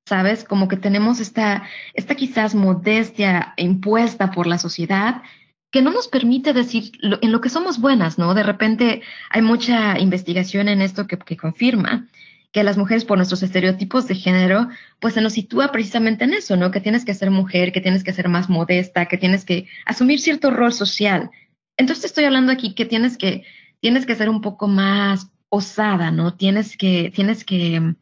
¿Sabes? 0.08 0.44
Como 0.44 0.68
que 0.68 0.76
tenemos 0.76 1.22
esta, 1.22 1.64
esta 1.94 2.16
quizás 2.16 2.56
modestia 2.56 3.54
impuesta 3.56 4.32
por 4.32 4.48
la 4.48 4.58
sociedad 4.58 5.24
que 5.72 5.82
no 5.82 5.92
nos 5.92 6.10
permite 6.10 6.54
decir 6.54 6.92
en 7.02 7.32
lo 7.32 7.40
que 7.40 7.50
somos 7.50 7.80
buenas, 7.80 8.18
¿no? 8.18 8.34
De 8.34 8.44
repente 8.44 9.02
hay 9.30 9.42
mucha 9.42 9.98
investigación 9.98 10.68
en 10.68 10.82
esto 10.82 11.08
que, 11.08 11.18
que 11.18 11.38
confirma 11.38 12.08
que 12.54 12.64
las 12.64 12.78
mujeres 12.78 13.04
por 13.04 13.18
nuestros 13.18 13.42
estereotipos 13.42 14.08
de 14.08 14.14
género, 14.14 14.70
pues 15.00 15.16
se 15.16 15.22
nos 15.22 15.34
sitúa 15.34 15.72
precisamente 15.72 16.24
en 16.24 16.36
eso, 16.36 16.56
¿no? 16.56 16.70
Que 16.70 16.80
tienes 16.80 17.04
que 17.04 17.16
ser 17.16 17.32
mujer, 17.32 17.72
que 17.72 17.82
tienes 17.82 18.04
que 18.04 18.14
ser 18.14 18.30
más 18.30 18.48
modesta, 18.48 19.08
que 19.08 19.18
tienes 19.18 19.44
que 19.44 19.68
asumir 19.86 20.20
cierto 20.20 20.52
rol 20.52 20.72
social. 20.72 21.32
Entonces 21.78 22.06
estoy 22.06 22.26
hablando 22.26 22.52
aquí 22.52 22.76
que 22.76 22.86
tienes 22.86 23.18
que, 23.18 23.44
tienes 23.82 24.06
que 24.06 24.14
ser 24.16 24.30
un 24.30 24.42
poco 24.42 24.68
más 24.68 25.32
osada, 25.50 26.12
¿no? 26.12 26.36
Tienes 26.36 26.78
que, 26.78 27.12
tienes 27.14 27.44
que 27.44 27.80
mm, 27.80 27.96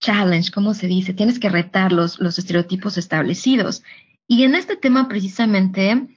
challenge, 0.00 0.50
¿cómo 0.50 0.74
se 0.74 0.88
dice? 0.88 1.14
Tienes 1.14 1.38
que 1.38 1.48
retar 1.48 1.92
los, 1.92 2.18
los 2.18 2.36
estereotipos 2.36 2.98
establecidos. 2.98 3.84
Y 4.26 4.42
en 4.42 4.56
este 4.56 4.76
tema 4.76 5.08
precisamente 5.08 6.08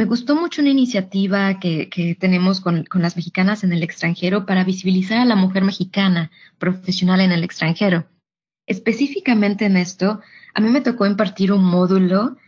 me 0.00 0.06
gustó 0.06 0.34
mucho 0.34 0.62
una 0.62 0.70
iniciativa 0.70 1.60
que, 1.60 2.16
tenemos 2.18 2.62
con, 2.62 2.86
las 2.94 3.16
mexicanas 3.16 3.64
en 3.64 3.74
el 3.74 3.82
extranjero 3.82 4.46
para 4.46 4.64
visibilizar 4.64 5.18
a 5.18 5.26
la 5.26 5.36
mujer 5.36 5.62
mexicana 5.62 6.30
profesional 6.58 7.20
en 7.20 7.32
el 7.32 7.44
extranjero. 7.44 8.06
Específicamente 8.66 9.66
en 9.66 9.76
esto, 9.76 10.22
a 10.54 10.60
mí 10.62 10.70
me 10.70 10.80
tocó 10.80 11.04
impartir 11.04 11.52
un 11.52 11.62
módulo 11.62 12.38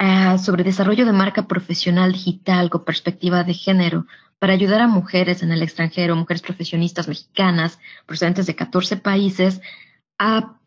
uh, 0.00 0.38
sobre 0.38 0.62
desarrollo 0.62 1.04
de 1.04 1.12
marca 1.12 1.48
profesional 1.48 2.12
digital 2.12 2.70
con 2.70 2.84
perspectiva 2.84 3.42
de 3.42 3.54
género 3.54 4.06
para 4.38 4.52
ayudar 4.52 4.80
a 4.80 4.86
mujeres 4.86 5.42
en 5.42 5.50
el 5.50 5.64
extranjero, 5.64 6.14
mujeres 6.14 6.42
profesionistas 6.42 7.08
mexicanas 7.08 7.80
procedentes 8.06 8.46
de 8.46 8.54
14 8.54 8.98
países, 8.98 9.60
a, 10.16 10.60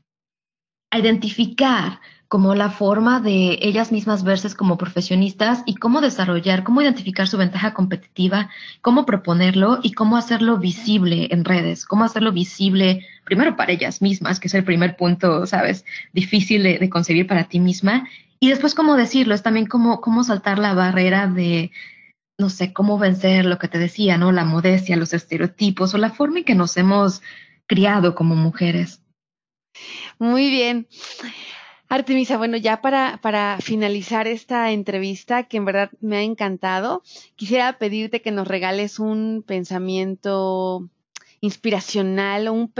identificar 0.92 2.02
como 2.34 2.56
la 2.56 2.72
forma 2.72 3.19
de 3.19 3.60
ellas 3.62 3.91
mismas 3.91 4.24
verse 4.24 4.56
como 4.56 4.76
profesionistas 4.76 5.62
y 5.67 5.76
cómo 5.76 6.02
desarrollar, 6.02 6.63
cómo 6.63 6.82
identificar 6.82 7.28
su 7.28 7.38
ventaja 7.38 7.76
competitiva, 7.76 8.50
cómo 8.82 9.06
proponerlo 9.06 9.80
y 9.84 9.91
cómo 9.91 10.17
hacerlo 10.17 10.58
visible 10.58 11.28
en 11.30 11.46
redes, 11.46 11.86
cómo 11.86 12.06
hacerlo 12.06 12.32
visible 12.32 13.06
primero 13.24 13.56
para 13.56 13.74
ellas 13.74 14.02
mismas, 14.02 14.39
que 14.39 14.48
es 14.48 14.56
el 14.56 14.63
primer 14.63 14.98
punto, 14.98 15.46
sabes, 15.46 15.86
difícil 16.12 16.63
de, 16.63 16.89
concebir 16.89 17.28
para 17.28 17.43
ti 17.43 17.60
misma, 17.60 18.10
y 18.39 18.50
después 18.50 18.74
cómo 18.74 18.96
decirlo, 18.96 19.36
es 19.36 19.43
también 19.43 19.67
cómo, 19.67 20.02
cómo 20.02 20.24
saltar 20.24 20.58
la 20.58 20.74
barrera 20.74 21.28
de 21.28 21.69
no 22.39 22.50
sé, 22.50 22.74
cómo 22.74 22.98
vencer 22.98 23.46
lo 23.46 23.60
que 23.60 23.67
te 23.67 23.78
decía, 23.78 24.17
¿no? 24.17 24.32
La 24.32 24.43
modestia, 24.43 24.98
los 24.98 25.13
estereotipos 25.13 25.93
o 25.93 26.00
la 26.00 26.10
forma 26.10 26.39
en 26.39 26.46
que 26.46 26.56
nos 26.56 26.78
hemos 26.78 27.22
criado 27.67 28.15
como 28.15 28.34
mujeres. 28.34 29.04
Muy 30.17 30.50
bien. 30.50 30.88
Artemisa, 31.89 32.38
bueno, 32.38 32.58
ya 32.58 32.82
para, 32.82 33.19
para 33.22 33.60
finalizar 33.62 34.28
esta 34.28 34.72
entrevista, 34.72 35.43
que 35.43 35.58
en 35.58 35.65
verdad 35.65 35.91
me 36.02 36.17
ha 36.17 36.22
encantado, 36.22 37.04
quisiera 37.36 37.78
pedirte 37.78 38.22
que 38.22 38.32
nos 38.32 38.48
regales 38.48 39.00
un 39.00 39.43
pensamiento 39.46 40.89
inspiracional, 41.41 42.50
un 42.50 42.74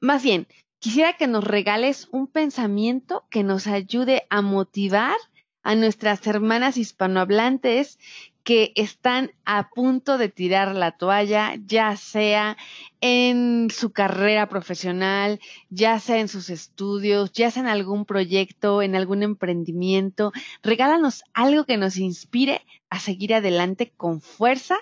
más 0.00 0.22
bien, 0.22 0.46
quisiera 0.78 1.12
que 1.12 1.26
nos 1.26 1.44
regales 1.44 2.08
un 2.10 2.26
pensamiento 2.26 3.24
que 3.30 3.44
nos 3.44 3.66
ayude 3.66 4.26
a 4.30 4.40
motivar 4.40 5.16
a 5.62 5.74
nuestras 5.74 6.26
hermanas 6.26 6.78
hispanohablantes 6.78 7.98
que 8.42 8.72
están 8.74 9.32
a 9.44 9.70
punto 9.70 10.18
de 10.18 10.28
tirar 10.28 10.74
la 10.74 10.92
toalla, 10.92 11.54
ya 11.66 11.96
sea 11.96 12.56
en 13.00 13.68
su 13.70 13.92
carrera 13.92 14.48
profesional, 14.48 15.40
ya 15.68 15.98
sea 16.00 16.20
en 16.20 16.28
sus 16.28 16.50
estudios, 16.50 17.32
ya 17.32 17.50
sea 17.50 17.62
en 17.62 17.68
algún 17.68 18.04
proyecto, 18.04 18.82
en 18.82 18.96
algún 18.96 19.22
emprendimiento. 19.22 20.32
Regálanos 20.62 21.22
algo 21.34 21.64
que 21.64 21.76
nos 21.76 21.96
inspire 21.96 22.62
a 22.88 22.98
seguir 22.98 23.34
adelante 23.34 23.92
con 23.96 24.20
fuerza 24.20 24.76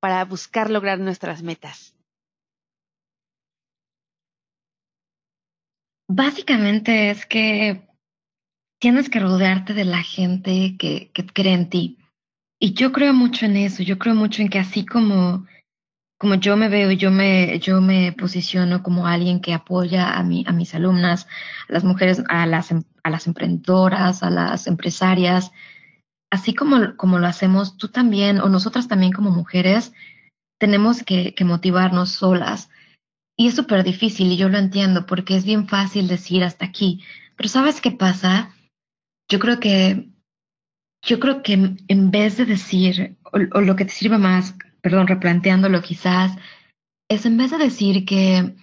para 0.00 0.24
buscar 0.24 0.70
lograr 0.70 0.98
nuestras 0.98 1.42
metas. 1.42 1.94
Básicamente 6.08 7.10
es 7.10 7.26
que 7.26 7.88
tienes 8.78 9.10
que 9.10 9.18
rodearte 9.18 9.74
de 9.74 9.84
la 9.84 10.02
gente 10.02 10.76
que, 10.78 11.10
que 11.12 11.26
cree 11.26 11.54
en 11.54 11.68
ti 11.68 11.98
y 12.58 12.72
yo 12.72 12.92
creo 12.92 13.12
mucho 13.12 13.46
en 13.46 13.56
eso, 13.56 13.82
yo 13.82 13.98
creo 13.98 14.14
mucho 14.14 14.42
en 14.42 14.48
que 14.48 14.58
así 14.58 14.86
como, 14.86 15.46
como 16.18 16.36
yo 16.36 16.56
me 16.56 16.68
veo, 16.68 16.90
yo 16.92 17.10
me, 17.10 17.58
yo 17.58 17.80
me 17.80 18.12
posiciono 18.12 18.82
como 18.82 19.06
alguien 19.06 19.40
que 19.40 19.52
apoya 19.52 20.16
a, 20.16 20.22
mi, 20.22 20.44
a 20.46 20.52
mis 20.52 20.74
alumnas, 20.74 21.26
a 21.68 21.72
las 21.72 21.84
mujeres, 21.84 22.22
a 22.28 22.46
las, 22.46 22.70
em, 22.70 22.82
a 23.02 23.10
las 23.10 23.26
emprendedoras, 23.26 24.22
a 24.22 24.30
las 24.30 24.66
empresarias, 24.66 25.52
así 26.30 26.54
como, 26.54 26.96
como 26.96 27.18
lo 27.18 27.26
hacemos 27.26 27.76
tú 27.76 27.88
también, 27.88 28.40
o 28.40 28.48
nosotras 28.48 28.88
también 28.88 29.12
como 29.12 29.30
mujeres, 29.30 29.92
tenemos 30.58 31.02
que, 31.02 31.34
que 31.34 31.44
motivarnos 31.44 32.10
solas. 32.10 32.70
Y 33.38 33.48
es 33.48 33.54
súper 33.54 33.84
difícil 33.84 34.32
y 34.32 34.38
yo 34.38 34.48
lo 34.48 34.56
entiendo 34.56 35.04
porque 35.04 35.36
es 35.36 35.44
bien 35.44 35.68
fácil 35.68 36.08
decir 36.08 36.42
hasta 36.42 36.64
aquí. 36.64 37.02
Pero 37.36 37.50
¿sabes 37.50 37.82
qué 37.82 37.90
pasa? 37.90 38.54
Yo 39.28 39.38
creo 39.38 39.60
que 39.60 40.08
yo 41.06 41.20
creo 41.20 41.42
que 41.42 41.52
en 41.88 42.10
vez 42.10 42.36
de 42.36 42.44
decir, 42.44 43.16
o, 43.32 43.38
lo 43.38 43.76
que 43.76 43.84
te 43.84 43.92
sirva 43.92 44.18
más, 44.18 44.54
perdón, 44.82 45.06
replanteándolo 45.06 45.80
quizás, 45.80 46.36
es 47.08 47.24
en 47.24 47.36
vez 47.36 47.52
de 47.52 47.58
decir 47.58 48.04
que 48.04 48.54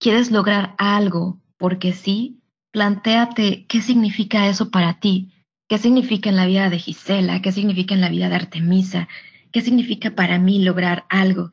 quieres 0.00 0.30
lograr 0.30 0.74
algo 0.78 1.40
porque 1.58 1.92
sí, 1.92 2.40
planteate 2.72 3.66
qué 3.66 3.82
significa 3.82 4.48
eso 4.48 4.70
para 4.70 5.00
ti, 5.00 5.32
qué 5.68 5.76
significa 5.78 6.30
en 6.30 6.36
la 6.36 6.46
vida 6.46 6.70
de 6.70 6.78
Gisela, 6.78 7.42
qué 7.42 7.50
significa 7.50 7.94
en 7.94 8.00
la 8.00 8.08
vida 8.08 8.28
de 8.28 8.36
Artemisa, 8.36 9.08
qué 9.50 9.60
significa 9.60 10.12
para 10.12 10.38
mí 10.38 10.62
lograr 10.62 11.04
algo. 11.08 11.52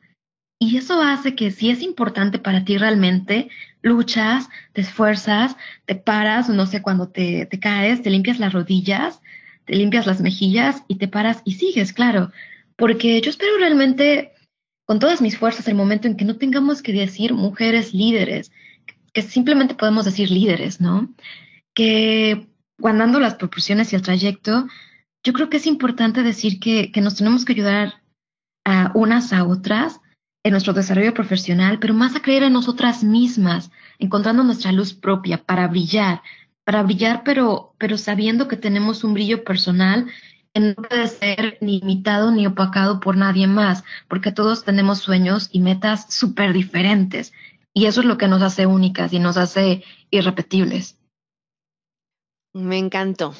Y 0.60 0.76
eso 0.76 1.02
hace 1.02 1.34
que 1.34 1.50
si 1.50 1.70
es 1.70 1.82
importante 1.82 2.38
para 2.38 2.64
ti 2.64 2.76
realmente, 2.78 3.48
luchas, 3.82 4.48
te 4.72 4.82
esfuerzas, 4.82 5.56
te 5.86 5.96
paras, 5.96 6.48
no 6.48 6.66
sé, 6.66 6.82
cuando 6.82 7.08
te, 7.08 7.46
te 7.46 7.58
caes, 7.58 8.02
te 8.02 8.10
limpias 8.10 8.38
las 8.38 8.52
rodillas, 8.52 9.20
te 9.70 9.76
limpias 9.76 10.04
las 10.04 10.20
mejillas 10.20 10.82
y 10.88 10.96
te 10.96 11.06
paras 11.06 11.42
y 11.44 11.52
sigues, 11.52 11.92
claro, 11.92 12.32
porque 12.74 13.20
yo 13.20 13.30
espero 13.30 13.56
realmente 13.56 14.32
con 14.84 14.98
todas 14.98 15.22
mis 15.22 15.38
fuerzas 15.38 15.68
el 15.68 15.76
momento 15.76 16.08
en 16.08 16.16
que 16.16 16.24
no 16.24 16.38
tengamos 16.38 16.82
que 16.82 16.92
decir 16.92 17.34
mujeres 17.34 17.94
líderes, 17.94 18.50
que 19.12 19.22
simplemente 19.22 19.76
podemos 19.76 20.06
decir 20.06 20.28
líderes, 20.28 20.80
¿no? 20.80 21.14
Que 21.72 22.48
guardando 22.80 23.20
las 23.20 23.36
proporciones 23.36 23.92
y 23.92 23.96
el 23.96 24.02
trayecto, 24.02 24.66
yo 25.22 25.32
creo 25.32 25.48
que 25.48 25.58
es 25.58 25.68
importante 25.68 26.24
decir 26.24 26.58
que, 26.58 26.90
que 26.90 27.00
nos 27.00 27.14
tenemos 27.14 27.44
que 27.44 27.52
ayudar 27.52 28.02
a 28.64 28.90
unas 28.96 29.32
a 29.32 29.44
otras 29.44 30.00
en 30.42 30.50
nuestro 30.50 30.72
desarrollo 30.72 31.14
profesional, 31.14 31.78
pero 31.78 31.94
más 31.94 32.16
a 32.16 32.22
creer 32.22 32.42
en 32.42 32.54
nosotras 32.54 33.04
mismas, 33.04 33.70
encontrando 34.00 34.42
nuestra 34.42 34.72
luz 34.72 34.94
propia 34.94 35.44
para 35.44 35.68
brillar, 35.68 36.22
para 36.70 36.84
brillar, 36.84 37.24
pero, 37.24 37.74
pero 37.78 37.98
sabiendo 37.98 38.46
que 38.46 38.56
tenemos 38.56 39.02
un 39.02 39.12
brillo 39.12 39.42
personal 39.42 40.06
que 40.54 40.60
no 40.60 40.74
puede 40.76 41.08
ser 41.08 41.58
ni 41.60 41.78
imitado 41.78 42.30
ni 42.30 42.46
opacado 42.46 43.00
por 43.00 43.16
nadie 43.16 43.48
más, 43.48 43.82
porque 44.06 44.30
todos 44.30 44.62
tenemos 44.62 45.00
sueños 45.00 45.48
y 45.50 45.58
metas 45.58 46.14
súper 46.14 46.52
diferentes. 46.52 47.32
Y 47.74 47.86
eso 47.86 48.02
es 48.02 48.06
lo 48.06 48.18
que 48.18 48.28
nos 48.28 48.40
hace 48.40 48.66
únicas 48.66 49.12
y 49.12 49.18
nos 49.18 49.36
hace 49.36 49.82
irrepetibles. 50.12 50.96
Me 52.54 52.78
encantó. 52.78 53.34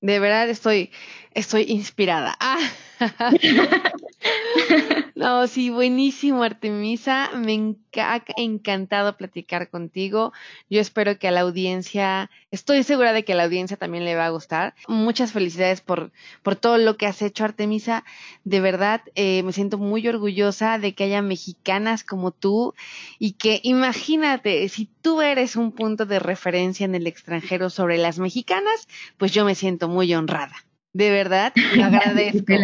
De 0.00 0.18
verdad 0.18 0.48
estoy, 0.48 0.90
estoy 1.30 1.66
inspirada. 1.68 2.36
Ah. 2.40 2.58
No, 5.16 5.46
sí, 5.46 5.70
buenísimo, 5.70 6.42
Artemisa. 6.42 7.30
Me 7.36 7.76
ha 7.98 8.24
encantado 8.36 9.16
platicar 9.16 9.70
contigo. 9.70 10.32
Yo 10.68 10.80
espero 10.80 11.20
que 11.20 11.28
a 11.28 11.30
la 11.30 11.42
audiencia, 11.42 12.30
estoy 12.50 12.82
segura 12.82 13.12
de 13.12 13.24
que 13.24 13.32
a 13.32 13.36
la 13.36 13.44
audiencia 13.44 13.76
también 13.76 14.04
le 14.04 14.16
va 14.16 14.26
a 14.26 14.30
gustar. 14.30 14.74
Muchas 14.88 15.30
felicidades 15.30 15.80
por, 15.82 16.10
por 16.42 16.56
todo 16.56 16.78
lo 16.78 16.96
que 16.96 17.06
has 17.06 17.22
hecho, 17.22 17.44
Artemisa. 17.44 18.04
De 18.42 18.60
verdad, 18.60 19.02
eh, 19.14 19.44
me 19.44 19.52
siento 19.52 19.78
muy 19.78 20.06
orgullosa 20.08 20.78
de 20.80 20.96
que 20.96 21.04
haya 21.04 21.22
mexicanas 21.22 22.02
como 22.02 22.32
tú 22.32 22.74
y 23.20 23.32
que 23.32 23.60
imagínate, 23.62 24.68
si 24.68 24.86
tú 25.00 25.22
eres 25.22 25.54
un 25.54 25.70
punto 25.70 26.06
de 26.06 26.18
referencia 26.18 26.86
en 26.86 26.96
el 26.96 27.06
extranjero 27.06 27.70
sobre 27.70 27.98
las 27.98 28.18
mexicanas, 28.18 28.88
pues 29.16 29.30
yo 29.32 29.44
me 29.44 29.54
siento 29.54 29.88
muy 29.88 30.12
honrada. 30.12 30.56
De 30.92 31.10
verdad, 31.10 31.52
agradezco. 31.80 32.54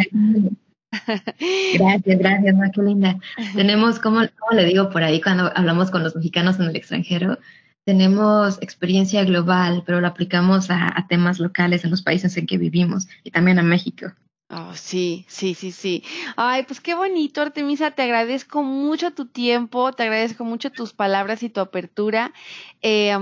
Gracias, 1.74 2.18
gracias, 2.18 2.56
qué 2.74 2.82
linda. 2.82 3.18
Tenemos, 3.54 3.98
como, 3.98 4.22
le 4.52 4.64
digo 4.64 4.90
por 4.90 5.02
ahí 5.02 5.20
cuando 5.20 5.50
hablamos 5.54 5.90
con 5.90 6.02
los 6.02 6.16
mexicanos 6.16 6.58
en 6.58 6.66
el 6.66 6.76
extranjero? 6.76 7.38
Tenemos 7.84 8.58
experiencia 8.60 9.24
global, 9.24 9.82
pero 9.86 10.00
la 10.00 10.08
aplicamos 10.08 10.70
a, 10.70 11.06
temas 11.08 11.40
locales 11.40 11.84
en 11.84 11.90
los 11.90 12.02
países 12.02 12.36
en 12.36 12.46
que 12.46 12.58
vivimos 12.58 13.08
y 13.24 13.30
también 13.30 13.58
a 13.58 13.62
México. 13.62 14.12
Oh, 14.52 14.74
sí, 14.74 15.24
sí, 15.28 15.54
sí, 15.54 15.70
sí. 15.70 16.02
Ay, 16.36 16.64
pues 16.64 16.80
qué 16.80 16.94
bonito, 16.94 17.40
Artemisa. 17.40 17.92
Te 17.92 18.02
agradezco 18.02 18.64
mucho 18.64 19.12
tu 19.12 19.26
tiempo, 19.26 19.92
te 19.92 20.02
agradezco 20.02 20.44
mucho 20.44 20.70
tus 20.70 20.92
palabras 20.92 21.44
y 21.44 21.50
tu 21.50 21.60
apertura. 21.60 22.32
Eh, 22.82 23.16